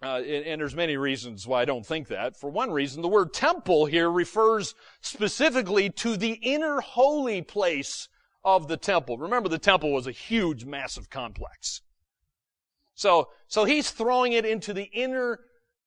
Uh, 0.03 0.17
and, 0.17 0.45
and, 0.45 0.61
there's 0.61 0.75
many 0.75 0.97
reasons 0.97 1.45
why 1.45 1.61
I 1.61 1.65
don't 1.65 1.85
think 1.85 2.07
that. 2.07 2.35
For 2.35 2.49
one 2.49 2.71
reason, 2.71 3.03
the 3.03 3.07
word 3.07 3.33
temple 3.33 3.85
here 3.85 4.09
refers 4.09 4.73
specifically 4.99 5.91
to 5.91 6.17
the 6.17 6.39
inner 6.41 6.81
holy 6.81 7.43
place 7.43 8.07
of 8.43 8.67
the 8.67 8.77
temple. 8.77 9.19
Remember, 9.19 9.47
the 9.47 9.59
temple 9.59 9.93
was 9.93 10.07
a 10.07 10.11
huge, 10.11 10.65
massive 10.65 11.11
complex. 11.11 11.81
So, 12.95 13.29
so 13.47 13.65
he's 13.65 13.91
throwing 13.91 14.33
it 14.33 14.45
into 14.45 14.73
the 14.73 14.89
inner 14.93 15.39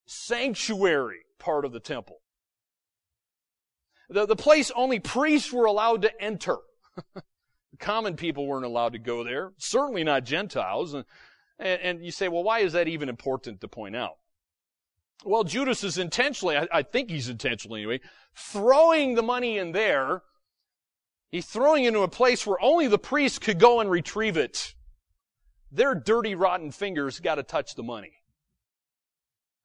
sanctuary 0.06 1.24
part 1.40 1.64
of 1.64 1.72
the 1.72 1.80
temple. 1.80 2.18
The, 4.08 4.26
the 4.26 4.36
place 4.36 4.70
only 4.76 5.00
priests 5.00 5.52
were 5.52 5.64
allowed 5.64 6.02
to 6.02 6.22
enter. 6.22 6.58
Common 7.78 8.16
people 8.16 8.46
weren't 8.46 8.64
allowed 8.64 8.92
to 8.92 8.98
go 8.98 9.24
there, 9.24 9.52
certainly 9.58 10.04
not 10.04 10.24
Gentiles. 10.24 10.94
And, 10.94 11.04
and, 11.58 12.04
you 12.04 12.10
say, 12.10 12.28
well, 12.28 12.42
why 12.42 12.60
is 12.60 12.72
that 12.72 12.88
even 12.88 13.08
important 13.08 13.60
to 13.60 13.68
point 13.68 13.96
out? 13.96 14.16
Well, 15.24 15.44
Judas 15.44 15.84
is 15.84 15.98
intentionally, 15.98 16.56
I, 16.56 16.68
I 16.72 16.82
think 16.82 17.10
he's 17.10 17.28
intentionally 17.28 17.80
anyway, 17.80 18.00
throwing 18.36 19.14
the 19.14 19.22
money 19.22 19.58
in 19.58 19.72
there. 19.72 20.22
He's 21.30 21.46
throwing 21.46 21.84
it 21.84 21.88
into 21.88 22.02
a 22.02 22.08
place 22.08 22.46
where 22.46 22.60
only 22.60 22.86
the 22.86 22.98
priest 22.98 23.40
could 23.40 23.58
go 23.58 23.80
and 23.80 23.90
retrieve 23.90 24.36
it. 24.36 24.74
Their 25.72 25.94
dirty, 25.94 26.34
rotten 26.34 26.70
fingers 26.70 27.18
got 27.18 27.36
to 27.36 27.42
touch 27.42 27.74
the 27.74 27.82
money. 27.82 28.12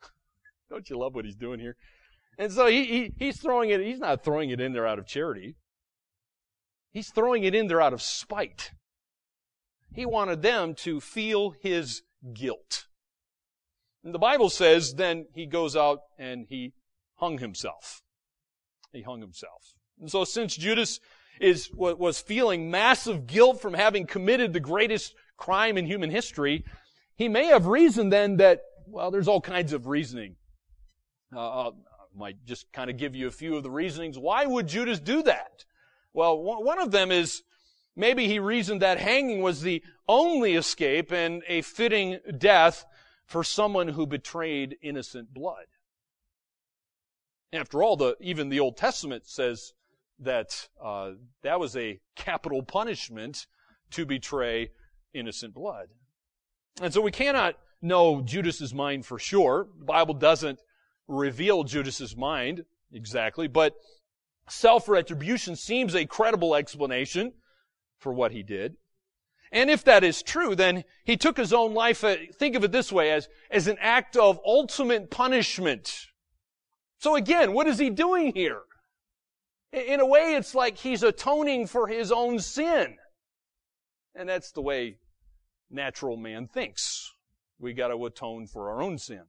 Don't 0.70 0.90
you 0.90 0.98
love 0.98 1.14
what 1.14 1.26
he's 1.26 1.36
doing 1.36 1.60
here? 1.60 1.76
And 2.40 2.52
so 2.52 2.68
he, 2.68 2.86
he, 2.86 3.14
he's 3.20 3.40
throwing 3.40 3.70
it, 3.70 3.82
he's 3.82 4.00
not 4.00 4.24
throwing 4.24 4.50
it 4.50 4.62
in 4.62 4.74
there 4.74 4.88
out 4.88 4.98
of 4.98 5.06
charity. 5.06 5.56
He's 6.92 7.12
throwing 7.12 7.44
it 7.44 7.56
in 7.56 7.68
there 7.68 7.82
out 7.82 7.94
of 7.94 8.02
spite. 8.02 8.72
He 9.94 10.06
wanted 10.06 10.42
them 10.42 10.76
to 10.76 11.00
feel 11.00 11.52
his 11.62 12.04
guilt. 12.34 12.86
And 14.04 14.14
the 14.14 14.20
Bible 14.20 14.50
says 14.50 14.94
then 14.94 15.26
he 15.34 15.46
goes 15.46 15.76
out 15.76 16.00
and 16.18 16.46
he 16.48 16.74
hung 17.16 17.38
himself. 17.38 18.02
He 18.92 19.02
hung 19.02 19.22
himself. 19.22 19.74
And 20.00 20.10
so 20.10 20.24
since 20.24 20.56
Judas 20.56 21.00
is, 21.40 21.70
was 21.74 22.20
feeling 22.20 22.72
massive 22.72 23.28
guilt 23.28 23.62
from 23.62 23.74
having 23.74 24.06
committed 24.06 24.54
the 24.54 24.60
greatest 24.60 25.14
crime 25.38 25.78
in 25.78 25.86
human 25.86 26.10
history, 26.10 26.64
he 27.16 27.28
may 27.28 27.46
have 27.46 27.68
reasoned 27.68 28.12
then 28.12 28.38
that, 28.38 28.62
well, 28.88 29.12
there's 29.12 29.28
all 29.28 29.42
kinds 29.42 29.74
of 29.74 29.88
reasoning. 29.88 30.36
Uh, 31.36 31.68
I 31.68 31.72
might 32.16 32.38
just 32.46 32.72
kind 32.72 32.90
of 32.90 32.98
give 32.98 33.16
you 33.16 33.28
a 33.28 33.32
few 33.32 33.56
of 33.56 33.64
the 33.64 33.70
reasonings. 33.70 34.18
Why 34.18 34.46
would 34.46 34.68
Judas 34.68 35.00
do 35.00 35.22
that? 35.24 35.66
Well, 36.14 36.42
one 36.42 36.80
of 36.80 36.92
them 36.92 37.12
is 37.12 37.44
maybe 37.96 38.28
he 38.28 38.40
reasoned 38.40 38.82
that 38.82 39.00
hanging 39.00 39.42
was 39.42 39.62
the 39.62 39.84
only 40.08 40.56
escape 40.56 41.12
and 41.12 41.44
a 41.48 41.62
fitting 41.62 42.20
death 42.38 42.86
for 43.26 43.44
someone 43.44 43.90
who 43.90 44.08
betrayed 44.08 44.78
innocent 44.82 45.34
blood. 45.34 45.66
After 47.54 47.84
all, 47.84 47.96
the, 47.96 48.16
even 48.20 48.50
the 48.50 48.60
Old 48.60 48.78
Testament 48.78 49.28
says 49.28 49.74
that 50.20 50.68
uh, 50.84 51.12
that 51.44 51.60
was 51.60 51.76
a 51.76 52.00
capital 52.16 52.64
punishment 52.64 53.48
to 53.92 54.06
betray 54.06 54.72
innocent 55.14 55.54
blood. 55.54 55.90
And 56.82 56.94
so 56.94 57.02
we 57.02 57.12
cannot 57.12 57.56
know 57.82 58.22
Judas's 58.22 58.74
mind 58.74 59.06
for 59.06 59.20
sure. 59.20 59.68
The 59.78 59.86
Bible 59.86 60.14
doesn't 60.14 60.60
reveal 61.08 61.64
Judas's 61.64 62.16
mind 62.16 62.66
exactly, 62.92 63.48
but 63.48 63.76
self-retribution 64.50 65.56
seems 65.56 65.96
a 65.96 66.06
credible 66.06 66.56
explanation 66.56 67.34
for 67.98 68.14
what 68.14 68.32
he 68.32 68.44
did. 68.44 68.76
And 69.52 69.70
if 69.70 69.84
that 69.86 70.04
is 70.04 70.22
true, 70.22 70.56
then 70.56 70.84
he 71.04 71.18
took 71.18 71.38
his 71.38 71.54
own 71.54 71.74
life, 71.74 72.04
uh, 72.04 72.16
think 72.38 72.56
of 72.56 72.64
it 72.64 72.72
this 72.72 72.92
way, 72.92 73.12
as, 73.12 73.28
as 73.50 73.68
an 73.68 73.78
act 73.80 74.16
of 74.16 74.40
ultimate 74.46 75.10
punishment. 75.10 76.08
So 77.00 77.16
again, 77.16 77.54
what 77.54 77.68
is 77.68 77.80
he 77.80 77.90
doing 77.90 78.34
here? 78.34 78.62
In 79.72 80.00
a 80.00 80.06
way, 80.06 80.36
it's 80.36 80.54
like 80.54 80.78
he's 80.78 81.04
atoning 81.04 81.68
for 81.68 81.88
his 81.88 82.12
own 82.12 82.40
sin. 82.40 82.96
And 84.16 84.28
that's 84.28 84.52
the 84.52 84.62
way 84.62 84.98
natural 85.70 86.18
man 86.18 86.48
thinks. 86.48 87.12
We 87.60 87.74
gotta 87.74 87.96
atone 87.96 88.48
for 88.48 88.70
our 88.70 88.82
own 88.82 88.98
sin. 88.98 89.24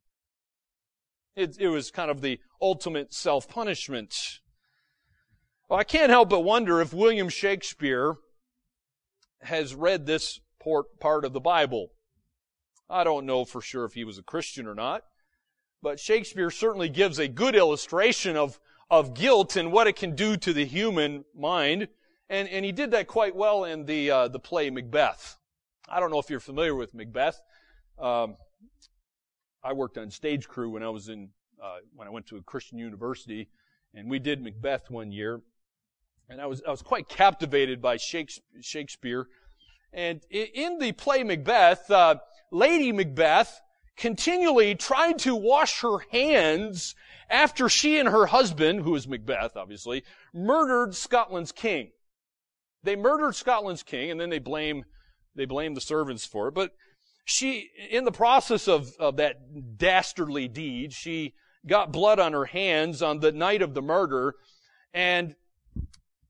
It, 1.37 1.57
it 1.59 1.69
was 1.69 1.91
kind 1.91 2.11
of 2.11 2.21
the 2.21 2.41
ultimate 2.61 3.15
self-punishment. 3.15 4.41
Well, 5.71 5.79
I 5.79 5.85
can't 5.85 6.11
help 6.11 6.31
but 6.31 6.41
wonder 6.41 6.81
if 6.81 6.93
William 6.93 7.29
Shakespeare 7.29 8.17
has 9.41 9.73
read 9.73 10.05
this 10.05 10.41
part 10.59 11.25
of 11.25 11.33
the 11.33 11.39
Bible. 11.39 11.93
I 12.91 13.05
don't 13.05 13.25
know 13.25 13.45
for 13.45 13.61
sure 13.61 13.85
if 13.85 13.95
he 13.95 14.03
was 14.03 14.19
a 14.19 14.23
Christian 14.25 14.67
or 14.67 14.75
not, 14.75 15.05
but 15.81 16.01
Shakespeare 16.01 16.51
certainly 16.51 16.89
gives 16.89 17.21
a 17.21 17.29
good 17.29 17.55
illustration 17.55 18.37
of, 18.37 18.59
of 18.91 19.15
guilt 19.15 19.55
and 19.55 19.71
what 19.71 19.87
it 19.87 19.95
can 19.95 20.17
do 20.17 20.37
to 20.39 20.53
the 20.53 20.65
human 20.65 21.25
mind. 21.39 21.87
And, 22.29 22.49
and 22.49 22.65
he 22.65 22.73
did 22.73 22.91
that 22.91 23.07
quite 23.07 23.37
well 23.37 23.63
in 23.63 23.87
the, 23.87 24.11
uh, 24.11 24.27
the 24.27 24.41
play 24.41 24.71
Macbeth. 24.71 25.37
I 25.89 26.01
don't 26.01 26.11
know 26.11 26.19
if 26.19 26.29
you're 26.29 26.41
familiar 26.41 26.75
with 26.75 26.95
Macbeth. 26.95 27.41
Um, 27.97 28.35
I 29.63 29.73
worked 29.73 29.99
on 29.99 30.11
stage 30.11 30.49
crew 30.49 30.71
when 30.71 30.83
I 30.83 30.89
was 30.89 31.09
in, 31.09 31.29
uh, 31.63 31.77
when 31.95 32.09
I 32.09 32.11
went 32.11 32.27
to 32.27 32.39
a 32.39 32.43
Christian 32.43 32.77
university, 32.79 33.51
and 33.95 34.11
we 34.11 34.19
did 34.19 34.43
Macbeth 34.43 34.91
one 34.91 35.13
year. 35.13 35.43
And 36.31 36.41
I 36.41 36.47
was, 36.47 36.63
I 36.67 36.71
was 36.71 36.81
quite 36.81 37.09
captivated 37.09 37.83
by 37.83 37.97
Shakespeare. 37.97 39.27
And 39.93 40.21
in 40.31 40.79
the 40.79 40.93
play 40.93 41.25
Macbeth, 41.25 41.91
uh, 41.91 42.17
Lady 42.53 42.93
Macbeth 42.93 43.61
continually 43.97 44.77
tried 44.77 45.19
to 45.21 45.35
wash 45.35 45.81
her 45.81 45.99
hands 46.13 46.95
after 47.29 47.69
she 47.69 47.99
and 47.99 48.09
her 48.09 48.27
husband, 48.27 48.83
who 48.83 48.95
is 48.95 49.09
Macbeth, 49.09 49.57
obviously, 49.57 50.05
murdered 50.33 50.95
Scotland's 50.95 51.51
king. 51.51 51.91
They 52.85 52.95
murdered 52.95 53.35
Scotland's 53.35 53.83
king, 53.83 54.13
and 54.13 54.21
then 54.21 54.31
they 54.31 54.39
blame, 54.39 54.85
they 55.35 55.47
blame 55.47 55.75
the 55.75 55.81
servants 55.81 56.25
for 56.25 56.49
it. 56.49 56.55
But 56.55 56.71
she, 57.25 57.71
in 57.91 58.05
the 58.05 58.13
process 58.13 58.69
of, 58.69 58.93
of 59.01 59.17
that 59.17 59.77
dastardly 59.77 60.47
deed, 60.47 60.93
she 60.93 61.35
got 61.67 61.93
blood 61.93 62.21
on 62.21 62.33
her 62.33 62.47
hands 62.47 63.03
on 63.03 63.19
the 63.19 63.33
night 63.33 63.63
of 63.63 63.75
the 63.75 63.83
murder, 63.83 64.35
and 64.95 65.35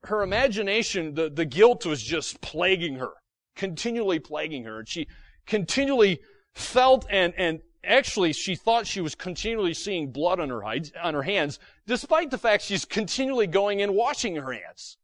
her 0.05 0.23
imagination, 0.23 1.15
the, 1.15 1.29
the 1.29 1.45
guilt 1.45 1.85
was 1.85 2.03
just 2.03 2.41
plaguing 2.41 2.97
her, 2.97 3.13
continually 3.55 4.19
plaguing 4.19 4.65
her. 4.65 4.79
And 4.81 4.89
she 4.89 5.07
continually 5.47 6.21
felt 6.55 7.07
and, 7.11 7.35
and 7.37 7.61
actually 7.85 8.33
she 8.33 8.57
thought 8.57 8.87
she 8.87 9.01
was 9.01 9.15
continually 9.15 9.75
seeing 9.75 10.13
blood 10.13 10.41
on 10.41 10.49
her, 10.49 10.65
on 10.65 11.15
her 11.15 11.23
hands, 11.23 11.59
despite 11.87 12.31
the 12.31 12.39
fact 12.39 12.63
she's 12.63 12.85
continually 12.85 13.47
going 13.47 13.83
and 13.83 13.95
washing 13.95 14.37
her 14.37 14.53
hands. 14.53 14.97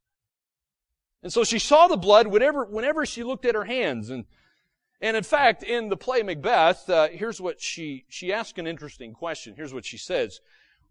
And 1.22 1.32
so 1.32 1.44
she 1.44 1.59
saw 1.59 1.88
the 1.88 1.96
blood 1.96 2.28
whenever, 2.28 2.64
whenever 2.64 3.04
she 3.04 3.22
looked 3.22 3.44
at 3.44 3.54
her 3.54 3.64
hands. 3.64 4.11
And, 4.11 4.24
and 5.00 5.16
in 5.16 5.24
fact, 5.24 5.62
in 5.62 5.88
the 5.88 5.96
play 5.96 6.22
Macbeth, 6.22 6.88
uh, 6.88 7.09
here's 7.09 7.40
what 7.40 7.61
she, 7.61 8.04
she 8.09 8.32
asked 8.32 8.59
an 8.59 8.66
interesting 8.66 9.12
question. 9.12 9.54
Here's 9.56 9.74
what 9.74 9.85
she 9.85 9.98
says. 9.98 10.40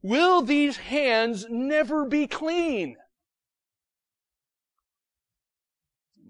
Will 0.02 0.42
these 0.42 0.78
hands 0.78 1.46
never 1.50 2.06
be 2.06 2.28
clean? 2.28 2.98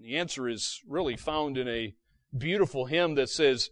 The 0.06 0.18
answer 0.18 0.48
is 0.48 0.80
really 0.86 1.16
found 1.16 1.58
in 1.58 1.66
a 1.66 1.92
beautiful 2.32 2.86
hymn 2.86 3.16
that 3.16 3.28
says, 3.28 3.70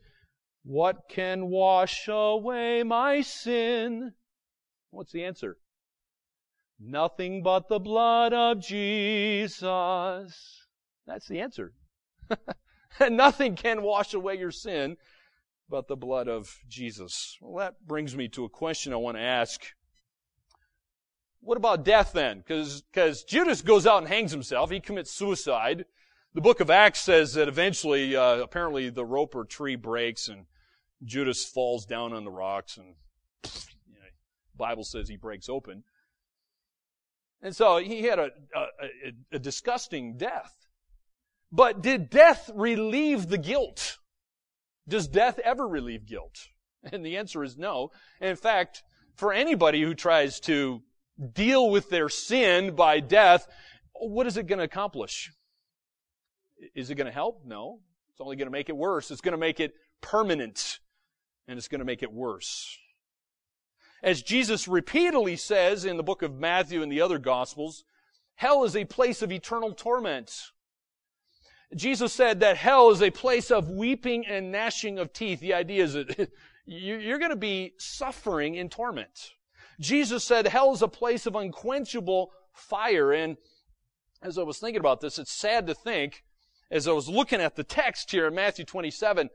What 0.64 1.08
can 1.08 1.46
wash 1.46 2.08
away 2.08 2.82
my 2.82 3.20
sin? 3.20 4.14
What's 4.90 5.12
the 5.12 5.24
answer? 5.24 5.58
Nothing 6.80 7.44
but 7.44 7.68
the 7.68 7.78
blood 7.78 8.32
of 8.32 8.58
Jesus. 8.58 9.62
That's 11.06 11.28
the 11.28 11.38
answer. 11.38 11.72
nothing 13.08 13.54
can 13.54 13.82
wash 13.82 14.12
away 14.12 14.34
your 14.34 14.50
sin 14.50 14.96
but 15.68 15.86
the 15.86 15.94
blood 15.94 16.26
of 16.26 16.58
Jesus. 16.66 17.38
Well, 17.40 17.64
that 17.64 17.86
brings 17.86 18.16
me 18.16 18.26
to 18.30 18.44
a 18.44 18.48
question 18.48 18.92
I 18.92 18.96
want 18.96 19.18
to 19.18 19.22
ask. 19.22 19.62
What 21.38 21.58
about 21.58 21.84
death 21.84 22.10
then? 22.12 22.38
Because 22.38 23.22
Judas 23.22 23.62
goes 23.62 23.86
out 23.86 23.98
and 23.98 24.08
hangs 24.08 24.32
himself. 24.32 24.72
He 24.72 24.80
commits 24.80 25.12
suicide. 25.12 25.84
The 26.34 26.40
book 26.40 26.58
of 26.58 26.68
Acts 26.68 27.00
says 27.00 27.34
that 27.34 27.46
eventually, 27.46 28.16
uh, 28.16 28.38
apparently 28.38 28.90
the 28.90 29.04
rope 29.04 29.36
or 29.36 29.44
tree 29.44 29.76
breaks 29.76 30.26
and 30.26 30.46
Judas 31.04 31.44
falls 31.44 31.86
down 31.86 32.12
on 32.12 32.24
the 32.24 32.30
rocks 32.30 32.76
and 32.76 32.96
you 33.44 33.94
know, 33.94 34.00
Bible 34.56 34.82
says 34.82 35.08
he 35.08 35.16
breaks 35.16 35.48
open. 35.48 35.84
And 37.40 37.54
so 37.54 37.76
he 37.76 38.02
had 38.02 38.18
a, 38.18 38.30
a, 38.56 39.36
a, 39.36 39.38
disgusting 39.38 40.16
death. 40.16 40.52
But 41.52 41.82
did 41.82 42.10
death 42.10 42.50
relieve 42.52 43.28
the 43.28 43.38
guilt? 43.38 43.98
Does 44.88 45.06
death 45.06 45.38
ever 45.38 45.68
relieve 45.68 46.04
guilt? 46.06 46.48
And 46.90 47.06
the 47.06 47.16
answer 47.16 47.44
is 47.44 47.56
no. 47.56 47.92
In 48.20 48.36
fact, 48.36 48.82
for 49.14 49.32
anybody 49.32 49.82
who 49.82 49.94
tries 49.94 50.40
to 50.40 50.82
deal 51.32 51.70
with 51.70 51.90
their 51.90 52.08
sin 52.08 52.74
by 52.74 53.00
death, 53.00 53.46
what 53.92 54.26
is 54.26 54.36
it 54.36 54.48
going 54.48 54.58
to 54.58 54.64
accomplish? 54.64 55.30
Is 56.74 56.90
it 56.90 56.94
going 56.94 57.06
to 57.06 57.12
help? 57.12 57.42
No. 57.44 57.80
It's 58.10 58.20
only 58.20 58.36
going 58.36 58.46
to 58.46 58.52
make 58.52 58.68
it 58.68 58.76
worse. 58.76 59.10
It's 59.10 59.20
going 59.20 59.32
to 59.32 59.38
make 59.38 59.60
it 59.60 59.74
permanent. 60.00 60.78
And 61.48 61.58
it's 61.58 61.68
going 61.68 61.80
to 61.80 61.84
make 61.84 62.02
it 62.02 62.12
worse. 62.12 62.78
As 64.02 64.22
Jesus 64.22 64.68
repeatedly 64.68 65.36
says 65.36 65.84
in 65.84 65.96
the 65.96 66.02
book 66.02 66.22
of 66.22 66.38
Matthew 66.38 66.82
and 66.82 66.92
the 66.92 67.00
other 67.00 67.18
Gospels, 67.18 67.84
hell 68.34 68.64
is 68.64 68.76
a 68.76 68.84
place 68.84 69.22
of 69.22 69.32
eternal 69.32 69.72
torment. 69.72 70.50
Jesus 71.74 72.12
said 72.12 72.40
that 72.40 72.56
hell 72.56 72.90
is 72.90 73.02
a 73.02 73.10
place 73.10 73.50
of 73.50 73.70
weeping 73.70 74.26
and 74.26 74.52
gnashing 74.52 74.98
of 74.98 75.12
teeth. 75.12 75.40
The 75.40 75.54
idea 75.54 75.84
is 75.84 75.94
that 75.94 76.30
you're 76.66 77.18
going 77.18 77.30
to 77.30 77.36
be 77.36 77.72
suffering 77.78 78.54
in 78.54 78.68
torment. 78.68 79.32
Jesus 79.80 80.22
said 80.22 80.46
hell 80.46 80.72
is 80.72 80.82
a 80.82 80.88
place 80.88 81.26
of 81.26 81.34
unquenchable 81.34 82.30
fire. 82.52 83.12
And 83.12 83.36
as 84.22 84.38
I 84.38 84.42
was 84.42 84.58
thinking 84.58 84.80
about 84.80 85.00
this, 85.00 85.18
it's 85.18 85.32
sad 85.32 85.66
to 85.66 85.74
think 85.74 86.24
as 86.70 86.88
I 86.88 86.92
was 86.92 87.08
looking 87.08 87.40
at 87.40 87.56
the 87.56 87.64
text 87.64 88.10
here 88.10 88.26
in 88.26 88.34
Matthew 88.34 88.64
27, 88.64 89.30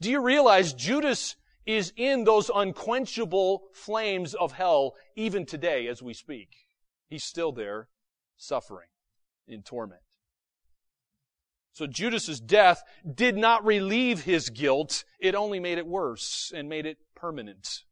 do 0.00 0.10
you 0.10 0.20
realize 0.20 0.72
Judas 0.72 1.36
is 1.66 1.92
in 1.96 2.24
those 2.24 2.50
unquenchable 2.54 3.62
flames 3.74 4.34
of 4.34 4.52
hell 4.52 4.94
even 5.14 5.46
today 5.46 5.86
as 5.86 6.02
we 6.02 6.14
speak? 6.14 6.48
He's 7.08 7.24
still 7.24 7.52
there 7.52 7.88
suffering 8.36 8.88
in 9.46 9.62
torment. 9.62 10.00
So 11.72 11.86
Judas's 11.86 12.40
death 12.40 12.82
did 13.14 13.36
not 13.36 13.64
relieve 13.64 14.24
his 14.24 14.50
guilt. 14.50 15.04
It 15.20 15.34
only 15.34 15.60
made 15.60 15.78
it 15.78 15.86
worse 15.86 16.52
and 16.54 16.68
made 16.68 16.86
it 16.86 16.98
permanent. 17.14 17.84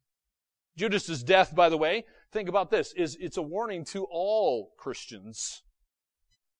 Judas's 0.77 1.23
death, 1.23 1.55
by 1.55 1.69
the 1.69 1.77
way, 1.77 2.05
think 2.33 2.49
about 2.49 2.71
this, 2.71 2.93
is 2.93 3.17
it's 3.21 3.37
a 3.37 3.43
warning 3.43 3.85
to 3.87 4.07
all 4.11 4.73
Christians. 4.77 5.63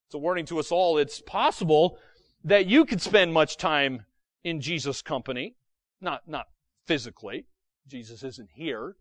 It's 0.07 0.15
a 0.15 0.19
warning 0.19 0.47
to 0.47 0.59
us 0.59 0.73
all. 0.73 0.99
It's 0.99 1.21
possible 1.21 1.99
that 2.45 2.67
you 2.67 2.85
could 2.85 3.03
spend 3.03 3.33
much 3.33 3.57
time 3.57 4.05
in 4.45 4.61
Jesus' 4.61 5.03
company. 5.03 5.57
Not, 6.01 6.29
not 6.29 6.47
physically. 6.87 7.47
Jesus 7.87 8.23
isn't 8.23 8.51
here. 8.55 8.97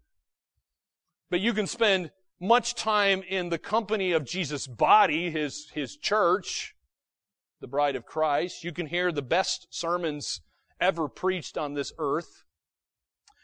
But 1.30 1.42
you 1.42 1.54
can 1.54 1.68
spend 1.68 2.12
much 2.40 2.76
time 2.76 3.24
in 3.28 3.50
the 3.50 3.58
company 3.58 4.12
of 4.12 4.26
Jesus' 4.26 4.68
body, 4.68 5.30
his, 5.30 5.70
his 5.74 5.98
church, 5.98 6.76
the 7.60 7.68
bride 7.68 7.96
of 7.96 8.06
Christ. 8.06 8.64
You 8.64 8.72
can 8.72 8.88
hear 8.88 9.12
the 9.12 9.22
best 9.22 9.68
sermons 9.70 10.42
ever 10.80 11.08
preached 11.08 11.58
on 11.58 11.74
this 11.74 11.92
earth. 11.98 12.44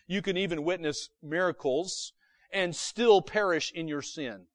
You 0.08 0.22
can 0.22 0.38
even 0.38 0.64
witness 0.64 1.10
miracles 1.22 2.14
and 2.52 2.76
still 2.76 3.22
perish 3.22 3.72
in 3.74 3.88
your 3.88 4.02
sin. 4.02 4.46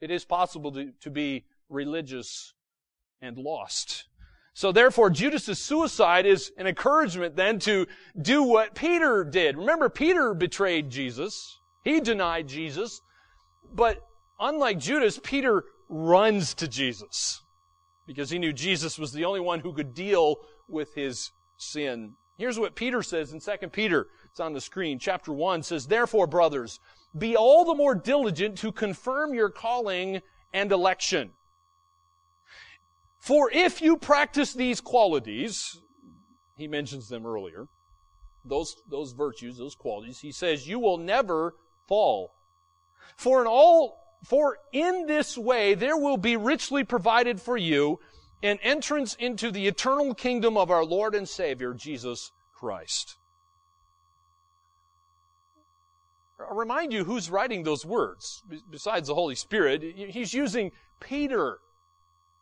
It 0.00 0.10
is 0.10 0.24
possible 0.24 0.70
to, 0.72 0.92
to 1.00 1.10
be 1.10 1.46
religious 1.68 2.54
and 3.20 3.36
lost. 3.36 4.04
So 4.54 4.72
therefore, 4.72 5.10
Judas's 5.10 5.58
suicide 5.58 6.26
is 6.26 6.50
an 6.58 6.66
encouragement 6.66 7.36
then 7.36 7.60
to 7.60 7.86
do 8.20 8.42
what 8.42 8.74
Peter 8.74 9.22
did. 9.22 9.56
Remember, 9.56 9.88
Peter 9.88 10.34
betrayed 10.34 10.90
Jesus. 10.90 11.58
He 11.84 12.00
denied 12.00 12.48
Jesus. 12.48 13.00
But 13.72 14.04
unlike 14.40 14.78
Judas, 14.78 15.20
Peter 15.22 15.64
runs 15.88 16.54
to 16.54 16.66
Jesus 16.66 17.42
because 18.06 18.30
he 18.30 18.38
knew 18.38 18.52
Jesus 18.52 18.98
was 18.98 19.12
the 19.12 19.24
only 19.24 19.40
one 19.40 19.60
who 19.60 19.72
could 19.72 19.94
deal 19.94 20.38
with 20.68 20.92
his 20.94 21.30
sin. 21.56 22.14
Here's 22.36 22.58
what 22.58 22.74
Peter 22.74 23.02
says 23.02 23.32
in 23.32 23.40
2 23.40 23.68
Peter. 23.68 24.08
It's 24.30 24.40
on 24.40 24.54
the 24.54 24.60
screen. 24.60 24.98
Chapter 24.98 25.32
1 25.32 25.62
says, 25.62 25.86
Therefore, 25.86 26.26
brothers, 26.26 26.80
be 27.16 27.36
all 27.36 27.64
the 27.64 27.74
more 27.74 27.94
diligent 27.94 28.58
to 28.58 28.72
confirm 28.72 29.34
your 29.34 29.50
calling 29.50 30.22
and 30.52 30.72
election. 30.72 31.30
For 33.18 33.50
if 33.50 33.82
you 33.82 33.96
practice 33.96 34.54
these 34.54 34.80
qualities, 34.80 35.80
he 36.56 36.68
mentions 36.68 37.08
them 37.08 37.26
earlier, 37.26 37.66
those, 38.44 38.76
those 38.88 39.12
virtues, 39.12 39.58
those 39.58 39.74
qualities, 39.74 40.20
he 40.20 40.32
says, 40.32 40.66
you 40.66 40.78
will 40.78 40.98
never 40.98 41.54
fall. 41.86 42.32
For 43.16 43.40
in 43.40 43.46
all, 43.46 43.98
for 44.24 44.58
in 44.72 45.06
this 45.06 45.36
way 45.36 45.74
there 45.74 45.96
will 45.96 46.16
be 46.16 46.36
richly 46.36 46.84
provided 46.84 47.40
for 47.40 47.56
you 47.56 48.00
an 48.42 48.58
entrance 48.62 49.14
into 49.14 49.50
the 49.50 49.66
eternal 49.66 50.14
kingdom 50.14 50.56
of 50.56 50.70
our 50.70 50.84
Lord 50.84 51.14
and 51.14 51.28
Savior, 51.28 51.74
Jesus 51.74 52.30
Christ. 52.54 53.16
I'll 56.40 56.56
remind 56.56 56.92
you 56.92 57.04
who's 57.04 57.30
writing 57.30 57.64
those 57.64 57.84
words, 57.84 58.44
besides 58.70 59.08
the 59.08 59.14
Holy 59.14 59.34
Spirit. 59.34 59.82
He's 59.82 60.32
using 60.32 60.70
Peter 61.00 61.58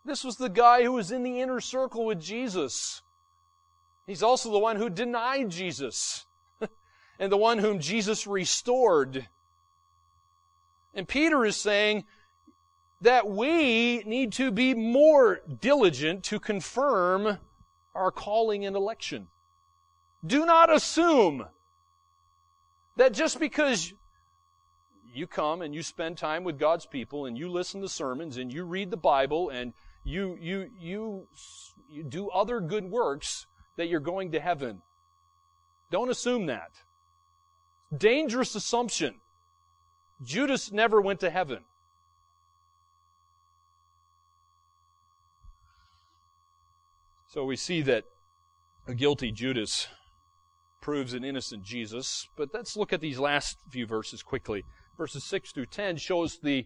this 0.07 0.25
was 0.25 0.37
the 0.37 0.49
guy 0.49 0.83
who 0.83 0.93
was 0.93 1.11
in 1.11 1.23
the 1.23 1.41
inner 1.41 1.61
circle 1.61 2.05
with 2.07 2.21
Jesus. 2.21 3.03
He's 4.07 4.23
also 4.23 4.51
the 4.53 4.59
one 4.59 4.77
who 4.77 4.89
denied 4.89 5.51
Jesus 5.51 6.27
and 7.19 7.33
the 7.33 7.37
one 7.37 7.59
whom 7.59 7.81
Jesus 7.81 8.27
restored. 8.27 9.27
And 10.95 11.09
Peter 11.09 11.45
is 11.45 11.57
saying 11.57 12.05
that 13.01 13.29
we 13.29 13.99
need 14.05 14.33
to 14.35 14.51
be 14.51 14.75
more 14.75 15.41
diligent 15.61 16.23
to 16.25 16.39
confirm 16.39 17.39
our 17.95 18.11
calling 18.11 18.65
and 18.65 18.77
election. 18.77 19.27
Do 20.25 20.47
not 20.47 20.73
assume 20.73 21.47
that 22.97 23.13
just 23.13 23.41
because 23.41 23.93
you 25.13 25.27
come 25.27 25.63
and 25.63 25.75
you 25.75 25.83
spend 25.83 26.17
time 26.17 26.45
with 26.45 26.59
God's 26.59 26.87
people 26.87 27.27
and 27.27 27.37
you 27.37 27.51
listen 27.51 27.81
to 27.81 27.89
sermons 27.89 28.37
and 28.37 28.53
you 28.53 28.65
read 28.65 28.91
the 28.91 28.97
Bible 28.97 29.51
and 29.51 29.73
you, 30.07 30.39
you, 30.41 30.71
you, 30.81 31.27
you 31.91 32.05
do 32.05 32.29
other 32.31 32.61
good 32.61 32.85
works 32.85 33.47
that 33.77 33.89
you're 33.89 33.99
going 33.99 34.31
to 34.33 34.41
heaven. 34.41 34.81
Don't 35.91 36.11
assume 36.11 36.47
that. 36.47 36.71
Dangerous 37.97 38.55
assumption. 38.55 39.17
Judas 40.25 40.71
never 40.71 41.01
went 41.01 41.21
to 41.21 41.31
heaven. 41.31 41.65
So 47.27 47.45
we 47.45 47.57
see 47.57 47.83
that 47.83 48.05
a 48.87 48.95
guilty 48.95 49.33
Judas 49.33 49.89
proves 50.81 51.15
an 51.15 51.25
innocent 51.25 51.65
Jesus. 51.65 52.29
But 52.37 52.51
let's 52.55 52.77
look 52.77 52.93
at 52.93 53.01
these 53.01 53.19
last 53.19 53.59
few 53.71 53.87
verses 53.87 54.23
quickly. 54.23 54.65
Verses 54.97 55.25
6 55.25 55.51
through 55.51 55.67
10 55.67 55.97
shows 55.97 56.39
the 56.39 56.65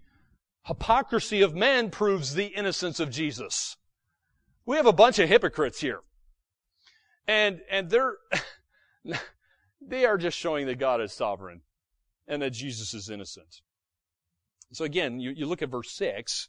hypocrisy 0.65 1.43
of 1.43 1.55
men 1.55 1.91
proves 1.91 2.35
the 2.35 2.47
innocence 2.47 3.01
of 3.01 3.11
Jesus. 3.11 3.77
We 4.67 4.77
have 4.77 4.87
a 4.87 4.93
bunch 4.93 5.19
of 5.19 5.29
hypocrites 5.29 5.81
here. 5.81 6.01
And, 7.27 7.61
and 7.71 7.91
they're, 7.91 8.17
they 9.81 10.05
are 10.05 10.19
just 10.19 10.37
showing 10.37 10.67
that 10.67 10.79
God 10.79 11.01
is 11.01 11.13
sovereign 11.13 11.63
and 12.29 12.43
that 12.43 12.51
Jesus 12.51 12.95
is 12.95 13.11
innocent. 13.11 13.63
So 14.73 14.85
again, 14.85 15.19
you, 15.21 15.31
you 15.31 15.47
look 15.47 15.63
at 15.63 15.71
verse 15.71 15.91
6. 15.93 16.49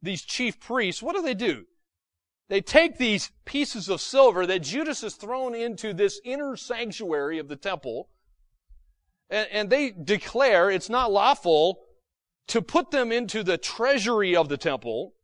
These 0.00 0.22
chief 0.22 0.60
priests, 0.60 1.02
what 1.02 1.16
do 1.16 1.22
they 1.22 1.34
do? 1.34 1.64
They 2.48 2.60
take 2.60 2.98
these 2.98 3.30
pieces 3.44 3.88
of 3.88 4.00
silver 4.00 4.46
that 4.46 4.62
Judas 4.62 5.00
has 5.00 5.14
thrown 5.14 5.54
into 5.54 5.94
this 5.94 6.20
inner 6.24 6.56
sanctuary 6.56 7.38
of 7.38 7.48
the 7.48 7.56
temple, 7.56 8.10
and, 9.30 9.48
and 9.50 9.70
they 9.70 9.90
declare 9.90 10.70
it's 10.70 10.90
not 10.90 11.10
lawful 11.10 11.83
to 12.48 12.62
put 12.62 12.90
them 12.90 13.12
into 13.12 13.42
the 13.42 13.58
treasury 13.58 14.36
of 14.36 14.48
the 14.48 14.56
temple, 14.56 15.14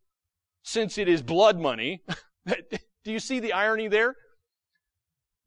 since 0.62 0.98
it 0.98 1.08
is 1.08 1.22
blood 1.22 1.58
money. 1.58 2.02
Do 2.46 3.12
you 3.12 3.20
see 3.20 3.40
the 3.40 3.52
irony 3.52 3.88
there? 3.88 4.16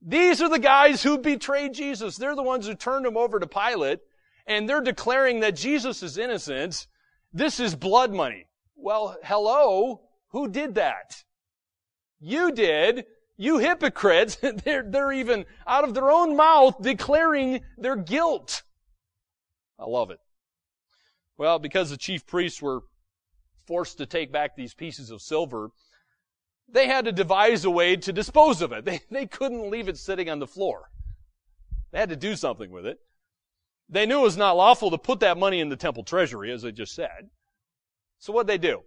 These 0.02 0.42
are 0.42 0.50
the 0.50 0.60
guys 0.60 1.02
who 1.02 1.18
betrayed 1.18 1.74
Jesus. 1.74 2.18
They're 2.18 2.36
the 2.36 2.44
ones 2.44 2.68
who 2.68 2.76
turned 2.76 3.06
him 3.06 3.16
over 3.16 3.40
to 3.40 3.48
Pilate, 3.48 4.00
and 4.46 4.68
they're 4.68 4.82
declaring 4.82 5.40
that 5.40 5.56
Jesus 5.56 6.04
is 6.04 6.18
innocent. 6.18 6.88
This 7.32 7.60
is 7.60 7.76
blood 7.76 8.14
money. 8.14 8.48
Well, 8.76 9.18
hello? 9.24 10.02
Who 10.32 10.50
did 10.50 10.76
that? 10.76 11.24
You 12.20 12.52
did. 12.52 13.06
You 13.38 13.60
hypocrites. 13.60 14.36
they're, 14.64 14.84
they're 14.84 15.14
even 15.14 15.46
out 15.66 15.84
of 15.84 15.94
their 15.94 16.12
own 16.12 16.36
mouth 16.36 16.76
declaring 16.82 17.62
their 17.78 17.96
guilt. 17.96 18.64
I 19.80 19.86
love 19.86 20.12
it. 20.12 20.20
Well, 21.44 21.60
because 21.60 21.90
the 21.90 21.98
chief 21.98 22.26
priests 22.26 22.62
were 22.62 22.84
forced 23.68 23.98
to 23.98 24.06
take 24.06 24.32
back 24.32 24.56
these 24.56 24.74
pieces 24.74 25.12
of 25.12 25.22
silver, 25.22 25.72
they 26.70 26.88
had 26.88 27.04
to 27.04 27.12
devise 27.12 27.66
a 27.66 27.70
way 27.70 27.98
to 27.98 28.14
dispose 28.14 28.62
of 28.62 28.72
it. 28.72 28.86
They, 28.86 29.02
they 29.12 29.26
couldn't 29.26 29.70
leave 29.70 29.90
it 29.90 29.98
sitting 29.98 30.30
on 30.30 30.40
the 30.40 30.48
floor. 30.48 30.90
They 31.92 32.00
had 32.00 32.08
to 32.12 32.16
do 32.16 32.38
something 32.38 32.72
with 32.72 32.86
it. 32.86 33.00
They 33.90 34.06
knew 34.06 34.22
it 34.22 34.24
was 34.24 34.38
not 34.38 34.56
lawful 34.56 34.90
to 34.92 34.98
put 34.98 35.20
that 35.20 35.38
money 35.38 35.60
in 35.60 35.68
the 35.68 35.76
temple 35.76 36.06
treasury, 36.06 36.50
as 36.50 36.64
I 36.64 36.72
just 36.72 36.96
said. 36.96 37.30
So 38.20 38.32
what'd 38.32 38.48
they 38.48 38.58
do? 38.58 38.84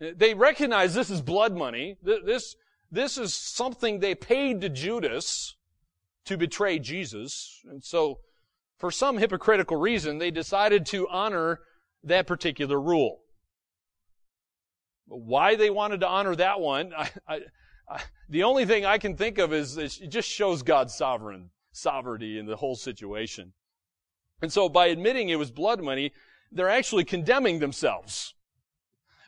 They 0.00 0.34
recognized 0.34 0.94
this 0.94 1.08
is 1.08 1.22
blood 1.22 1.56
money. 1.56 1.96
This, 2.02 2.56
this 2.92 3.16
is 3.16 3.34
something 3.34 4.00
they 4.00 4.14
paid 4.14 4.60
to 4.60 4.68
Judas 4.68 5.56
to 6.26 6.36
betray 6.36 6.78
Jesus. 6.78 7.62
And 7.64 7.82
so 7.82 8.18
for 8.80 8.90
some 8.90 9.18
hypocritical 9.18 9.76
reason, 9.76 10.16
they 10.18 10.30
decided 10.30 10.86
to 10.86 11.06
honor 11.08 11.60
that 12.02 12.26
particular 12.26 12.80
rule. 12.80 13.20
Why 15.06 15.54
they 15.54 15.68
wanted 15.68 16.00
to 16.00 16.08
honor 16.08 16.34
that 16.36 16.60
one, 16.60 16.92
I, 16.98 17.10
I, 17.28 17.40
I, 17.88 18.00
the 18.28 18.42
only 18.42 18.64
thing 18.64 18.86
I 18.86 18.96
can 18.96 19.16
think 19.16 19.38
of 19.38 19.52
is 19.52 19.76
it 19.76 20.08
just 20.08 20.28
shows 20.28 20.62
God's 20.62 20.94
sovereign 20.94 21.50
sovereignty 21.72 22.38
in 22.38 22.46
the 22.46 22.56
whole 22.56 22.74
situation. 22.74 23.52
And 24.42 24.50
so 24.50 24.68
by 24.68 24.86
admitting 24.86 25.28
it 25.28 25.38
was 25.38 25.50
blood 25.50 25.82
money, 25.82 26.12
they're 26.50 26.70
actually 26.70 27.04
condemning 27.04 27.58
themselves. 27.58 28.34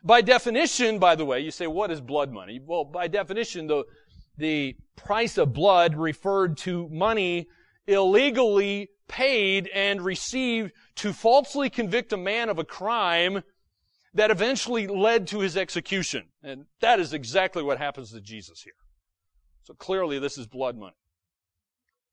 By 0.03 0.21
definition, 0.21 0.97
by 0.97 1.15
the 1.15 1.25
way, 1.25 1.39
you 1.41 1.51
say, 1.51 1.67
what 1.67 1.91
is 1.91 2.01
blood 2.01 2.31
money? 2.31 2.59
Well, 2.61 2.83
by 2.83 3.07
definition, 3.07 3.67
the, 3.67 3.85
the 4.35 4.75
price 4.95 5.37
of 5.37 5.53
blood 5.53 5.95
referred 5.95 6.57
to 6.59 6.89
money 6.89 7.47
illegally 7.87 8.89
paid 9.07 9.67
and 9.73 10.01
received 10.01 10.71
to 10.95 11.13
falsely 11.13 11.69
convict 11.69 12.13
a 12.13 12.17
man 12.17 12.49
of 12.49 12.59
a 12.59 12.63
crime 12.63 13.43
that 14.13 14.31
eventually 14.31 14.87
led 14.87 15.27
to 15.27 15.39
his 15.39 15.57
execution. 15.57 16.27
And 16.43 16.65
that 16.81 16.99
is 16.99 17.13
exactly 17.13 17.63
what 17.63 17.79
happens 17.79 18.11
to 18.11 18.21
Jesus 18.21 18.61
here. 18.61 18.73
So 19.63 19.73
clearly 19.73 20.19
this 20.19 20.37
is 20.37 20.47
blood 20.47 20.77
money. 20.77 20.95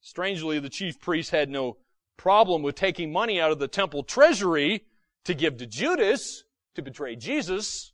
Strangely, 0.00 0.58
the 0.58 0.70
chief 0.70 0.98
priests 0.98 1.30
had 1.30 1.50
no 1.50 1.76
problem 2.16 2.62
with 2.62 2.74
taking 2.74 3.12
money 3.12 3.40
out 3.40 3.52
of 3.52 3.58
the 3.58 3.68
temple 3.68 4.02
treasury 4.02 4.84
to 5.24 5.34
give 5.34 5.58
to 5.58 5.66
Judas 5.66 6.44
to 6.74 6.82
betray 6.82 7.16
Jesus, 7.16 7.92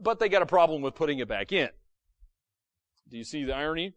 but 0.00 0.18
they 0.18 0.28
got 0.28 0.42
a 0.42 0.46
problem 0.46 0.80
with 0.80 0.94
putting 0.94 1.18
it 1.18 1.28
back 1.28 1.52
in. 1.52 1.68
Do 3.10 3.18
you 3.18 3.24
see 3.24 3.44
the 3.44 3.52
irony? 3.52 3.94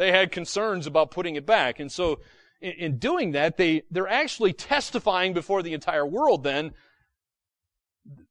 They 0.00 0.12
had 0.12 0.32
concerns 0.32 0.86
about 0.86 1.10
putting 1.10 1.36
it 1.36 1.44
back. 1.44 1.78
And 1.78 1.92
so 1.92 2.20
in, 2.62 2.72
in 2.72 2.98
doing 2.98 3.32
that, 3.32 3.58
they, 3.58 3.82
they're 3.90 4.08
actually 4.08 4.54
testifying 4.54 5.34
before 5.34 5.62
the 5.62 5.74
entire 5.74 6.06
world 6.06 6.42
then 6.42 6.72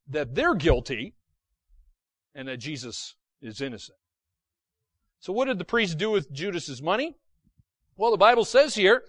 that 0.07 0.33
they're 0.33 0.55
guilty 0.55 1.13
and 2.33 2.47
that 2.47 2.57
Jesus 2.57 3.13
is 3.39 3.61
innocent. 3.61 3.99
So 5.19 5.31
what 5.31 5.45
did 5.45 5.59
the 5.59 5.63
priests 5.63 5.93
do 5.93 6.09
with 6.09 6.33
Judas's 6.33 6.81
money? 6.81 7.15
Well, 7.95 8.09
the 8.09 8.17
Bible 8.17 8.45
says 8.45 8.73
here, 8.73 9.03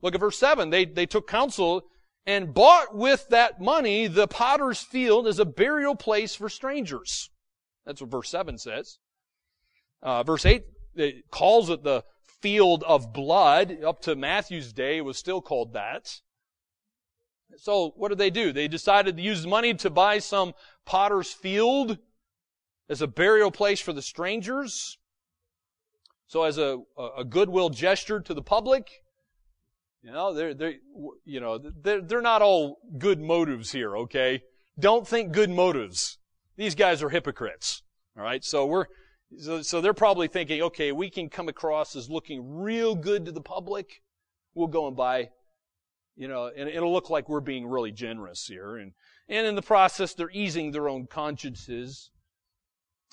look 0.00 0.14
at 0.14 0.20
verse 0.20 0.38
7, 0.38 0.70
they, 0.70 0.84
they 0.84 1.06
took 1.06 1.26
counsel 1.26 1.82
and 2.24 2.54
bought 2.54 2.94
with 2.94 3.26
that 3.30 3.60
money 3.60 4.06
the 4.06 4.28
potter's 4.28 4.80
field 4.80 5.26
as 5.26 5.40
a 5.40 5.44
burial 5.44 5.96
place 5.96 6.36
for 6.36 6.48
strangers. 6.48 7.28
That's 7.84 8.00
what 8.00 8.08
verse 8.08 8.30
7 8.30 8.56
says. 8.56 8.98
Uh, 10.00 10.22
verse 10.22 10.46
8 10.46 10.62
it 10.98 11.30
calls 11.30 11.70
it 11.70 11.82
the 11.82 12.04
field 12.40 12.84
of 12.84 13.12
blood. 13.12 13.82
Up 13.84 14.00
to 14.02 14.16
Matthew's 14.16 14.72
day, 14.72 14.98
it 14.98 15.04
was 15.04 15.18
still 15.18 15.40
called 15.40 15.72
that. 15.72 16.20
So 17.56 17.92
what 17.96 18.08
did 18.08 18.18
they 18.18 18.30
do? 18.30 18.52
They 18.52 18.68
decided 18.68 19.16
to 19.16 19.22
use 19.22 19.46
money 19.46 19.74
to 19.74 19.90
buy 19.90 20.18
some 20.18 20.54
potter's 20.84 21.32
field 21.32 21.98
as 22.88 23.02
a 23.02 23.06
burial 23.06 23.50
place 23.50 23.80
for 23.80 23.92
the 23.92 24.02
strangers. 24.02 24.98
So 26.26 26.44
as 26.44 26.58
a, 26.58 26.80
a 27.16 27.24
goodwill 27.24 27.70
gesture 27.70 28.20
to 28.20 28.34
the 28.34 28.42
public, 28.42 29.02
you 30.02 30.12
know, 30.12 30.32
they're, 30.34 30.54
they're, 30.54 30.74
you 31.24 31.40
know, 31.40 31.58
they're, 31.58 32.02
they're 32.02 32.22
not 32.22 32.42
all 32.42 32.78
good 32.98 33.20
motives 33.20 33.72
here, 33.72 33.96
okay? 33.96 34.42
Don't 34.78 35.08
think 35.08 35.32
good 35.32 35.50
motives. 35.50 36.18
These 36.56 36.74
guys 36.74 37.02
are 37.02 37.08
hypocrites. 37.08 37.82
All 38.16 38.22
right. 38.22 38.44
So 38.44 38.66
we're, 38.66 38.86
so, 39.36 39.62
so 39.62 39.80
they're 39.80 39.94
probably 39.94 40.28
thinking, 40.28 40.62
okay, 40.62 40.92
we 40.92 41.10
can 41.10 41.28
come 41.28 41.48
across 41.48 41.94
as 41.94 42.08
looking 42.08 42.60
real 42.60 42.94
good 42.94 43.26
to 43.26 43.32
the 43.32 43.40
public. 43.40 44.02
We'll 44.54 44.68
go 44.68 44.86
and 44.86 44.96
buy, 44.96 45.30
you 46.16 46.28
know, 46.28 46.50
and 46.54 46.68
it'll 46.68 46.92
look 46.92 47.10
like 47.10 47.28
we're 47.28 47.40
being 47.40 47.66
really 47.66 47.92
generous 47.92 48.46
here. 48.46 48.76
And, 48.76 48.92
and 49.28 49.46
in 49.46 49.54
the 49.54 49.62
process, 49.62 50.14
they're 50.14 50.30
easing 50.30 50.72
their 50.72 50.88
own 50.88 51.06
consciences. 51.06 52.10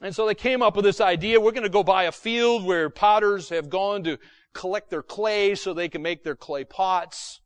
And 0.01 0.15
so 0.15 0.25
they 0.25 0.35
came 0.35 0.61
up 0.61 0.75
with 0.75 0.85
this 0.85 1.01
idea, 1.01 1.39
we're 1.39 1.51
going 1.51 1.63
to 1.63 1.69
go 1.69 1.83
buy 1.83 2.03
a 2.03 2.11
field 2.11 2.65
where 2.65 2.89
potters 2.89 3.49
have 3.49 3.69
gone 3.69 4.03
to 4.03 4.17
collect 4.53 4.89
their 4.89 5.03
clay 5.03 5.55
so 5.55 5.73
they 5.73 5.89
can 5.89 6.01
make 6.01 6.23
their 6.23 6.35
clay 6.35 6.63
pots. 6.63 7.41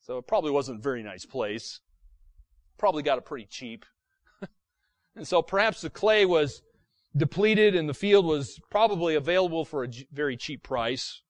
So 0.00 0.18
it 0.18 0.26
probably 0.26 0.50
wasn't 0.50 0.80
a 0.80 0.82
very 0.82 1.02
nice 1.02 1.24
place. 1.24 1.80
Probably 2.78 3.04
got 3.04 3.18
it 3.18 3.24
pretty 3.24 3.46
cheap. 3.48 3.84
and 5.16 5.26
so 5.26 5.40
perhaps 5.40 5.80
the 5.80 5.90
clay 5.90 6.26
was 6.26 6.62
depleted 7.16 7.74
and 7.74 7.88
the 7.88 7.94
field 7.94 8.24
was 8.24 8.60
probably 8.70 9.14
available 9.14 9.64
for 9.64 9.84
a 9.84 9.88
very 10.12 10.36
cheap 10.36 10.62
price. 10.62 11.22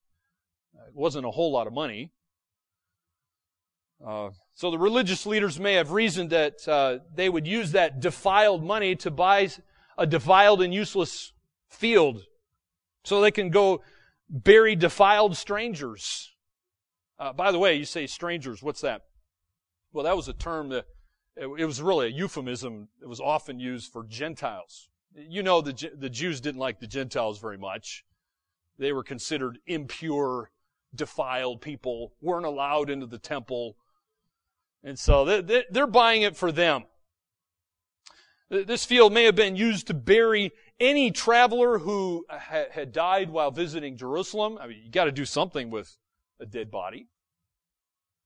It 0.87 0.95
wasn't 0.95 1.27
a 1.27 1.31
whole 1.31 1.53
lot 1.53 1.67
of 1.67 1.73
money. 1.73 2.13
Uh, 4.05 4.31
so 4.55 4.71
the 4.71 4.79
religious 4.79 5.27
leaders 5.27 5.61
may 5.61 5.75
have 5.75 5.93
reasoned 5.93 6.31
that 6.31 6.67
uh, 6.67 6.99
they 7.15 7.29
would 7.29 7.47
use 7.47 7.73
that 7.73 8.01
defiled 8.01 8.65
money 8.65 8.97
to 8.97 9.11
buy 9.11 9.49
a 9.97 10.07
defiled 10.07 10.63
and 10.63 10.75
useless 10.75 11.33
field 11.69 12.25
so 13.05 13.21
they 13.21 13.31
can 13.31 13.51
go 13.51 13.83
bury 14.29 14.75
defiled 14.75 15.37
strangers. 15.37 16.33
Uh, 17.19 17.33
by 17.33 17.53
the 17.53 17.59
way, 17.59 17.75
you 17.75 17.85
say 17.85 18.07
strangers, 18.07 18.63
what's 18.63 18.81
that? 18.81 19.03
Well, 19.93 20.05
that 20.05 20.17
was 20.17 20.29
a 20.29 20.33
term 20.33 20.71
that 20.71 20.87
it, 21.37 21.47
was 21.47 21.81
really 21.81 22.07
a 22.09 22.11
euphemism. 22.11 22.89
It 23.01 23.09
was 23.09 23.21
often 23.21 23.61
used 23.61 23.93
for 23.93 24.05
Gentiles. 24.05 24.89
You 25.15 25.43
know, 25.43 25.61
the, 25.61 25.91
the 25.97 26.11
Jews 26.11 26.41
didn't 26.41 26.61
like 26.61 26.81
the 26.81 26.87
Gentiles 26.87 27.39
very 27.39 27.59
much. 27.59 28.05
They 28.79 28.93
were 28.93 29.05
considered 29.05 29.59
impure, 29.67 30.51
defiled 30.95 31.61
people, 31.61 32.15
weren't 32.21 32.47
allowed 32.47 32.91
into 32.91 33.07
the 33.07 33.19
temple. 33.19 33.77
And 34.83 34.99
so 34.99 35.25
they, 35.25 35.65
they're 35.71 35.87
buying 35.87 36.23
it 36.23 36.37
for 36.37 36.51
them. 36.51 36.85
This 38.51 38.85
field 38.85 39.15
may 39.15 39.25
have 39.25 39.35
been 39.35 39.57
used 39.57 39.87
to 39.87 39.95
bury 39.95 40.53
any 40.79 41.11
traveler 41.11 41.79
who 41.79 42.27
had 42.29 42.93
died 42.93 43.31
while 43.31 43.51
visiting 43.51 43.97
Jerusalem. 43.97 44.59
I 44.61 44.67
mean, 44.67 44.83
you 44.85 44.91
got 44.91 45.05
to 45.05 45.13
do 45.13 45.25
something 45.25 45.71
with 45.71 45.97
a 46.39 46.45
dead 46.45 46.71
body. 46.71 47.09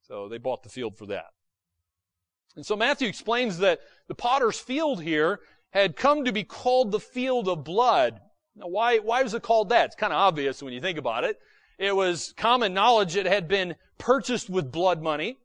So 0.02 0.28
they 0.28 0.38
bought 0.38 0.62
the 0.62 0.68
field 0.68 0.96
for 0.96 1.06
that. 1.06 1.26
And 2.56 2.64
so 2.64 2.74
Matthew 2.74 3.06
explains 3.06 3.58
that 3.58 3.80
the 4.08 4.14
potter's 4.14 4.58
field 4.58 5.02
here 5.02 5.40
had 5.70 5.96
come 5.96 6.24
to 6.24 6.32
be 6.32 6.44
called 6.44 6.90
the 6.90 7.00
field 7.00 7.48
of 7.48 7.64
blood. 7.64 8.20
Now, 8.54 8.68
why, 8.68 8.98
why 8.98 9.22
was 9.22 9.34
it 9.34 9.42
called 9.42 9.68
that? 9.68 9.86
It's 9.86 9.96
kind 9.96 10.12
of 10.12 10.18
obvious 10.18 10.62
when 10.62 10.72
you 10.72 10.80
think 10.80 10.98
about 10.98 11.24
it. 11.24 11.38
It 11.78 11.94
was 11.94 12.32
common 12.36 12.72
knowledge 12.72 13.16
it 13.16 13.26
had 13.26 13.48
been 13.48 13.76
purchased 13.98 14.48
with 14.48 14.72
blood 14.72 15.02
money. 15.02 15.38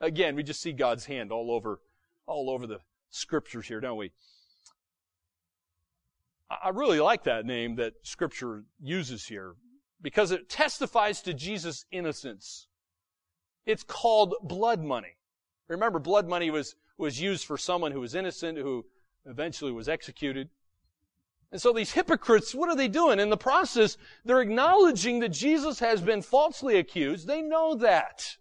Again, 0.00 0.34
we 0.34 0.42
just 0.42 0.60
see 0.60 0.72
God's 0.72 1.04
hand 1.06 1.30
all 1.30 1.50
over, 1.50 1.80
all 2.26 2.50
over 2.50 2.66
the 2.66 2.80
scriptures 3.10 3.68
here, 3.68 3.80
don't 3.80 3.96
we? 3.96 4.12
I 6.50 6.70
really 6.70 6.98
like 6.98 7.24
that 7.24 7.44
name 7.44 7.76
that 7.76 7.94
scripture 8.02 8.64
uses 8.80 9.26
here 9.26 9.54
because 10.00 10.30
it 10.30 10.48
testifies 10.48 11.20
to 11.22 11.34
Jesus' 11.34 11.84
innocence. 11.90 12.68
It's 13.66 13.82
called 13.82 14.34
blood 14.42 14.82
money. 14.82 15.16
Remember, 15.68 15.98
blood 15.98 16.26
money 16.26 16.50
was, 16.50 16.74
was 16.96 17.20
used 17.20 17.44
for 17.44 17.58
someone 17.58 17.92
who 17.92 18.00
was 18.00 18.14
innocent, 18.14 18.56
who 18.56 18.86
eventually 19.28 19.72
was 19.72 19.88
executed. 19.88 20.48
And 21.50 21.60
so 21.60 21.72
these 21.72 21.92
hypocrites, 21.92 22.54
what 22.54 22.68
are 22.68 22.76
they 22.76 22.88
doing? 22.88 23.20
In 23.20 23.30
the 23.30 23.36
process, 23.36 23.96
they're 24.24 24.40
acknowledging 24.40 25.20
that 25.20 25.30
Jesus 25.30 25.78
has 25.78 26.00
been 26.00 26.22
falsely 26.22 26.76
accused. 26.76 27.26
They 27.26 27.40
know 27.40 27.74
that. 27.76 28.36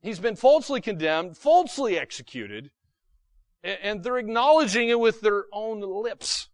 He's 0.00 0.18
been 0.18 0.36
falsely 0.36 0.80
condemned, 0.80 1.36
falsely 1.36 1.98
executed, 1.98 2.70
and 3.62 4.02
they're 4.02 4.18
acknowledging 4.18 4.88
it 4.88 4.98
with 4.98 5.20
their 5.20 5.44
own 5.52 5.80
lips. 5.80 6.48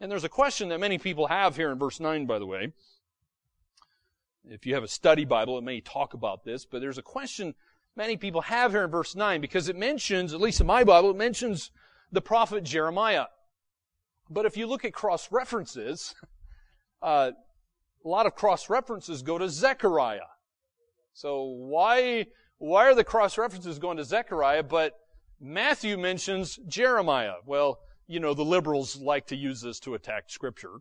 And 0.00 0.10
there's 0.10 0.24
a 0.24 0.28
question 0.28 0.68
that 0.70 0.80
many 0.80 0.98
people 0.98 1.26
have 1.26 1.56
here 1.56 1.70
in 1.70 1.78
verse 1.78 2.00
9, 2.00 2.26
by 2.26 2.38
the 2.38 2.46
way. 2.46 2.72
If 4.44 4.66
you 4.66 4.74
have 4.74 4.82
a 4.84 4.88
study 4.88 5.24
Bible, 5.24 5.58
it 5.58 5.64
may 5.64 5.80
talk 5.80 6.14
about 6.14 6.44
this, 6.44 6.64
but 6.64 6.80
there's 6.80 6.98
a 6.98 7.02
question 7.02 7.54
many 7.96 8.16
people 8.16 8.42
have 8.42 8.72
here 8.72 8.84
in 8.84 8.90
verse 8.90 9.14
9 9.14 9.40
because 9.40 9.68
it 9.68 9.76
mentions, 9.76 10.32
at 10.32 10.40
least 10.40 10.60
in 10.60 10.66
my 10.66 10.84
Bible, 10.84 11.10
it 11.10 11.16
mentions 11.16 11.70
the 12.10 12.20
prophet 12.20 12.64
Jeremiah. 12.64 13.26
But 14.30 14.46
if 14.46 14.56
you 14.56 14.66
look 14.66 14.84
at 14.84 14.92
cross 14.92 15.30
references, 15.30 16.14
uh, 17.02 17.32
a 18.04 18.08
lot 18.08 18.26
of 18.26 18.34
cross 18.34 18.70
references 18.70 19.22
go 19.22 19.38
to 19.38 19.48
Zechariah. 19.48 20.20
So 21.12 21.44
why, 21.44 22.26
why 22.58 22.86
are 22.86 22.94
the 22.94 23.04
cross 23.04 23.36
references 23.36 23.78
going 23.78 23.98
to 23.98 24.04
Zechariah, 24.04 24.62
but 24.62 24.94
Matthew 25.40 25.98
mentions 25.98 26.58
Jeremiah? 26.66 27.34
Well, 27.44 27.80
you 28.06 28.20
know, 28.20 28.34
the 28.34 28.44
liberals 28.44 28.96
like 28.96 29.26
to 29.28 29.36
use 29.36 29.60
this 29.60 29.78
to 29.80 29.94
attack 29.94 30.24
scripture. 30.28 30.80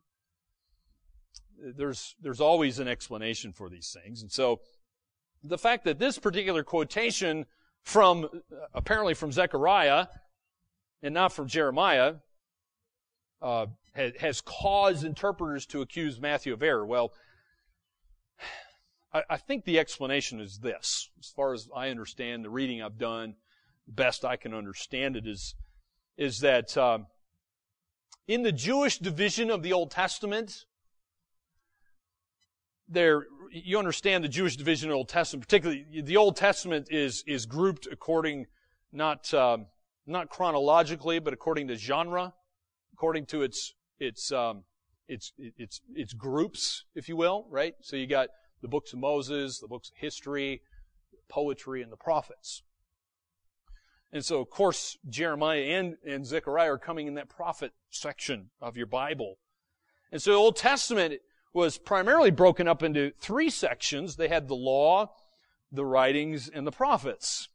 There's, 1.78 2.16
there's 2.22 2.42
always 2.42 2.80
an 2.80 2.88
explanation 2.88 3.54
for 3.54 3.70
these 3.70 3.96
things. 4.04 4.22
And 4.22 4.32
so, 4.32 4.62
the 5.44 5.58
fact 5.58 5.86
that 5.86 6.00
this 6.00 6.20
particular 6.20 6.64
quotation 6.64 7.46
from, 7.84 8.30
apparently 8.74 9.14
from 9.14 9.32
Zechariah, 9.32 10.08
and 11.02 11.14
not 11.14 11.34
from 11.34 11.48
Jeremiah, 11.48 12.16
uh, 13.42 13.66
has 13.96 14.42
caused 14.42 15.04
interpreters 15.04 15.66
to 15.68 15.82
accuse 15.82 16.20
Matthew 16.20 16.54
of 16.54 16.64
error. 16.64 16.86
Well, 16.86 17.12
I, 19.14 19.24
I, 19.32 19.38
think 19.38 19.66
the 19.66 19.80
explanation 19.80 20.40
is 20.40 20.60
this. 20.60 21.10
As 21.20 21.28
far 21.30 21.54
as 21.54 21.68
I 21.76 21.90
understand 21.90 22.46
the 22.46 22.50
reading 22.50 22.82
I've 22.82 22.98
done, 22.98 23.36
the 23.88 23.94
best 23.94 24.24
I 24.24 24.38
can 24.38 24.54
understand 24.54 25.16
it 25.18 25.28
is, 25.28 25.56
is 26.18 26.40
that 26.40 26.78
um, 26.78 27.08
in 28.28 28.44
the 28.44 28.52
Jewish 28.52 29.00
division 29.00 29.50
of 29.50 29.64
the 29.64 29.74
Old 29.74 29.92
Testament, 29.92 30.66
there 32.92 33.26
you 33.52 33.78
understand 33.78 34.24
the 34.24 34.30
Jewish 34.30 34.56
division 34.56 34.90
of 34.90 34.94
the 34.94 34.98
Old 34.98 35.10
Testament, 35.10 35.48
particularly 35.48 35.86
the 36.02 36.18
Old 36.18 36.36
Testament 36.36 36.88
is 36.92 37.24
is 37.28 37.46
grouped 37.46 37.88
according 37.92 38.48
not 38.92 39.34
um, 39.34 39.68
not 40.06 40.30
chronologically, 40.30 41.20
but 41.20 41.34
according 41.34 41.68
to 41.70 41.76
genre, 41.76 42.34
according 42.94 43.26
to 43.28 43.42
its 43.42 43.74
its 44.00 44.32
um, 44.32 44.64
its 45.08 45.34
its 45.38 45.82
its 45.96 46.14
groups, 46.14 46.86
if 46.96 47.10
you 47.10 47.16
will, 47.16 47.46
right? 47.50 47.76
So 47.82 47.96
you 47.96 48.08
got 48.08 48.30
the 48.62 48.68
books 48.68 48.94
of 48.94 49.00
Moses, 49.00 49.60
the 49.60 49.68
books 49.68 49.90
of 49.90 49.96
history, 49.98 50.62
poetry, 51.30 51.82
and 51.82 51.92
the 51.92 51.98
prophets. 51.98 52.64
And 54.14 54.26
so, 54.26 54.42
of 54.42 54.50
course, 54.50 54.98
Jeremiah 55.10 55.62
and, 55.62 55.96
and 56.06 56.26
Zechariah 56.26 56.74
are 56.74 56.78
coming 56.78 57.08
in 57.08 57.14
that 57.14 57.30
prophet 57.30 57.72
section 57.90 58.50
of 58.62 58.76
your 58.76 58.86
Bible. 58.86 59.38
And 60.12 60.22
so 60.22 60.32
the 60.32 60.38
Old 60.38 60.58
Testament 60.58 61.22
was 61.54 61.78
primarily 61.78 62.32
broken 62.32 62.68
up 62.68 62.84
into 62.84 63.12
three 63.20 63.50
sections. 63.50 64.16
They 64.16 64.28
had 64.28 64.48
the 64.48 64.56
law, 64.56 65.14
the 65.72 65.86
writings, 65.86 66.50
and 66.50 66.66
the 66.66 66.72
prophets. 66.72 67.50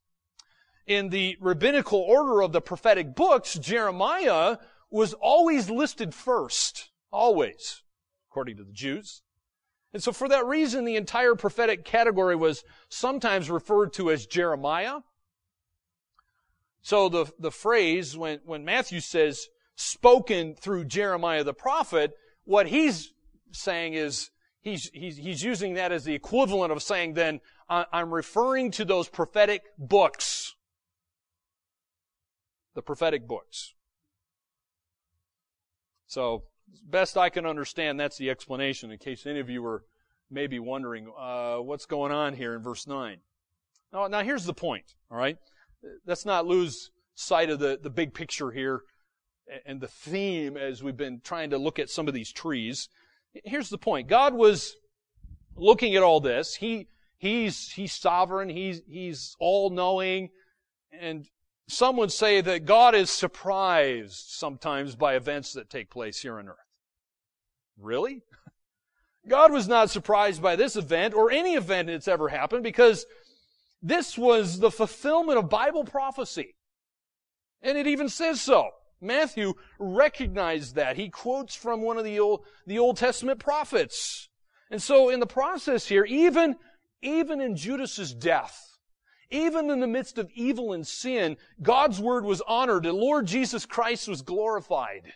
In 0.86 1.08
the 1.08 1.36
rabbinical 1.40 1.98
order 2.00 2.42
of 2.42 2.52
the 2.52 2.60
prophetic 2.60 3.14
books, 3.14 3.54
Jeremiah 3.54 4.58
was 4.90 5.14
always 5.14 5.68
listed 5.68 6.14
first. 6.14 6.90
Always. 7.10 7.82
According 8.30 8.58
to 8.58 8.64
the 8.64 8.72
Jews. 8.72 9.22
And 9.92 10.02
so 10.02 10.12
for 10.12 10.28
that 10.28 10.46
reason, 10.46 10.84
the 10.84 10.96
entire 10.96 11.34
prophetic 11.34 11.84
category 11.84 12.36
was 12.36 12.64
sometimes 12.88 13.50
referred 13.50 13.94
to 13.94 14.10
as 14.10 14.26
Jeremiah. 14.26 15.00
So 16.82 17.08
the, 17.08 17.26
the 17.38 17.50
phrase, 17.50 18.16
when, 18.16 18.40
when 18.44 18.64
Matthew 18.64 19.00
says, 19.00 19.48
spoken 19.74 20.54
through 20.54 20.84
Jeremiah 20.84 21.44
the 21.44 21.54
prophet, 21.54 22.12
what 22.44 22.66
he's 22.66 23.12
saying 23.52 23.94
is, 23.94 24.30
he's, 24.60 24.90
he's, 24.92 25.16
he's 25.16 25.42
using 25.42 25.74
that 25.74 25.92
as 25.92 26.04
the 26.04 26.14
equivalent 26.14 26.72
of 26.72 26.82
saying 26.82 27.14
then, 27.14 27.40
I'm 27.68 28.14
referring 28.14 28.70
to 28.72 28.84
those 28.84 29.08
prophetic 29.08 29.62
books. 29.78 30.54
The 32.74 32.82
prophetic 32.82 33.26
books. 33.26 33.74
So, 36.06 36.44
best 36.84 37.16
I 37.16 37.28
can 37.28 37.44
understand, 37.44 37.98
that's 37.98 38.18
the 38.18 38.30
explanation 38.30 38.92
in 38.92 38.98
case 38.98 39.26
any 39.26 39.40
of 39.40 39.50
you 39.50 39.62
were 39.62 39.84
maybe 40.30 40.58
wondering, 40.58 41.12
uh, 41.18 41.56
what's 41.56 41.86
going 41.86 42.12
on 42.12 42.34
here 42.34 42.54
in 42.54 42.62
verse 42.62 42.86
9. 42.86 43.18
Now, 43.92 44.06
now 44.06 44.22
here's 44.22 44.44
the 44.44 44.54
point, 44.54 44.94
alright? 45.10 45.38
Let's 46.06 46.24
not 46.24 46.46
lose 46.46 46.90
sight 47.14 47.50
of 47.50 47.58
the, 47.58 47.78
the 47.82 47.90
big 47.90 48.14
picture 48.14 48.50
here 48.50 48.82
and 49.64 49.80
the 49.80 49.88
theme 49.88 50.56
as 50.56 50.82
we've 50.82 50.96
been 50.96 51.20
trying 51.22 51.50
to 51.50 51.58
look 51.58 51.78
at 51.78 51.90
some 51.90 52.08
of 52.08 52.14
these 52.14 52.32
trees. 52.32 52.88
Here's 53.44 53.68
the 53.68 53.78
point. 53.78 54.08
God 54.08 54.34
was 54.34 54.76
looking 55.56 55.94
at 55.96 56.02
all 56.02 56.20
this. 56.20 56.54
He, 56.54 56.88
he's, 57.18 57.70
he's 57.70 57.92
sovereign. 57.92 58.48
He's, 58.48 58.82
he's 58.86 59.36
all 59.38 59.70
knowing. 59.70 60.30
And 60.92 61.26
some 61.68 61.96
would 61.96 62.12
say 62.12 62.40
that 62.40 62.64
God 62.64 62.94
is 62.94 63.10
surprised 63.10 64.30
sometimes 64.30 64.94
by 64.94 65.16
events 65.16 65.52
that 65.54 65.70
take 65.70 65.90
place 65.90 66.20
here 66.20 66.38
on 66.38 66.48
earth. 66.48 66.56
Really? 67.78 68.22
God 69.28 69.52
was 69.52 69.66
not 69.66 69.90
surprised 69.90 70.40
by 70.40 70.56
this 70.56 70.76
event 70.76 71.14
or 71.14 71.30
any 71.30 71.54
event 71.54 71.88
that's 71.88 72.08
ever 72.08 72.28
happened 72.28 72.62
because 72.62 73.06
this 73.82 74.16
was 74.16 74.60
the 74.60 74.70
fulfillment 74.70 75.38
of 75.38 75.50
Bible 75.50 75.84
prophecy. 75.84 76.54
And 77.62 77.76
it 77.76 77.86
even 77.86 78.08
says 78.08 78.40
so. 78.40 78.70
Matthew 79.00 79.54
recognized 79.78 80.74
that. 80.74 80.96
He 80.96 81.08
quotes 81.08 81.54
from 81.54 81.82
one 81.82 81.98
of 81.98 82.04
the 82.04 82.18
Old, 82.18 82.44
the 82.66 82.78
Old 82.78 82.96
Testament 82.96 83.38
prophets. 83.38 84.28
And 84.70 84.82
so 84.82 85.10
in 85.10 85.20
the 85.20 85.26
process 85.26 85.86
here, 85.86 86.04
even, 86.04 86.56
even 87.02 87.40
in 87.40 87.56
Judas's 87.56 88.14
death, 88.14 88.78
even 89.30 89.70
in 89.70 89.80
the 89.80 89.86
midst 89.86 90.18
of 90.18 90.30
evil 90.34 90.72
and 90.72 90.86
sin, 90.86 91.36
God's 91.60 92.00
word 92.00 92.24
was 92.24 92.42
honored 92.46 92.86
and 92.86 92.96
Lord 92.96 93.26
Jesus 93.26 93.66
Christ 93.66 94.08
was 94.08 94.22
glorified. 94.22 95.12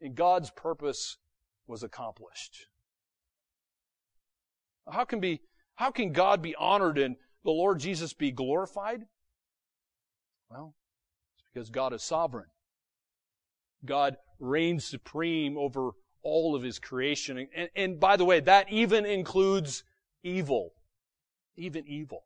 And 0.00 0.14
God's 0.14 0.50
purpose 0.50 1.18
was 1.66 1.82
accomplished. 1.82 2.66
How 4.90 5.04
can 5.04 5.20
be, 5.20 5.40
how 5.76 5.90
can 5.92 6.12
God 6.12 6.42
be 6.42 6.56
honored 6.56 6.98
and 6.98 7.16
the 7.44 7.50
Lord 7.50 7.78
Jesus 7.78 8.12
be 8.12 8.32
glorified? 8.32 9.02
Well, 10.50 10.74
it's 11.34 11.44
because 11.52 11.70
God 11.70 11.92
is 11.92 12.02
sovereign. 12.02 12.46
God 13.84 14.16
reigns 14.38 14.84
supreme 14.84 15.56
over 15.56 15.90
all 16.22 16.54
of 16.54 16.62
his 16.62 16.78
creation. 16.78 17.48
And, 17.54 17.70
and 17.74 18.00
by 18.00 18.16
the 18.16 18.24
way, 18.24 18.40
that 18.40 18.70
even 18.72 19.04
includes 19.04 19.84
evil. 20.22 20.74
Even 21.56 21.86
evil. 21.86 22.24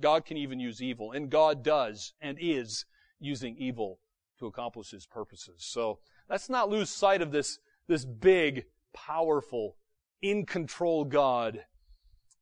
God 0.00 0.24
can 0.24 0.36
even 0.36 0.58
use 0.58 0.82
evil, 0.82 1.12
and 1.12 1.30
God 1.30 1.62
does 1.62 2.14
and 2.20 2.38
is 2.40 2.86
using 3.18 3.56
evil 3.58 4.00
to 4.38 4.46
accomplish 4.46 4.90
his 4.90 5.06
purposes. 5.06 5.56
So 5.58 5.98
let's 6.28 6.48
not 6.48 6.70
lose 6.70 6.88
sight 6.88 7.20
of 7.20 7.32
this, 7.32 7.58
this 7.86 8.04
big, 8.04 8.64
powerful, 8.94 9.76
in 10.22 10.46
control 10.46 11.04
God 11.04 11.64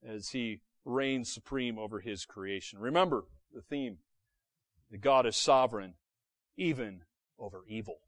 as 0.06 0.30
he 0.30 0.60
reigns 0.84 1.32
supreme 1.32 1.78
over 1.78 2.00
his 2.00 2.24
creation. 2.24 2.78
Remember 2.78 3.24
the 3.52 3.62
theme 3.62 3.98
that 4.90 5.00
God 5.00 5.26
is 5.26 5.36
sovereign 5.36 5.94
even 6.56 7.02
over 7.38 7.64
evil. 7.68 7.98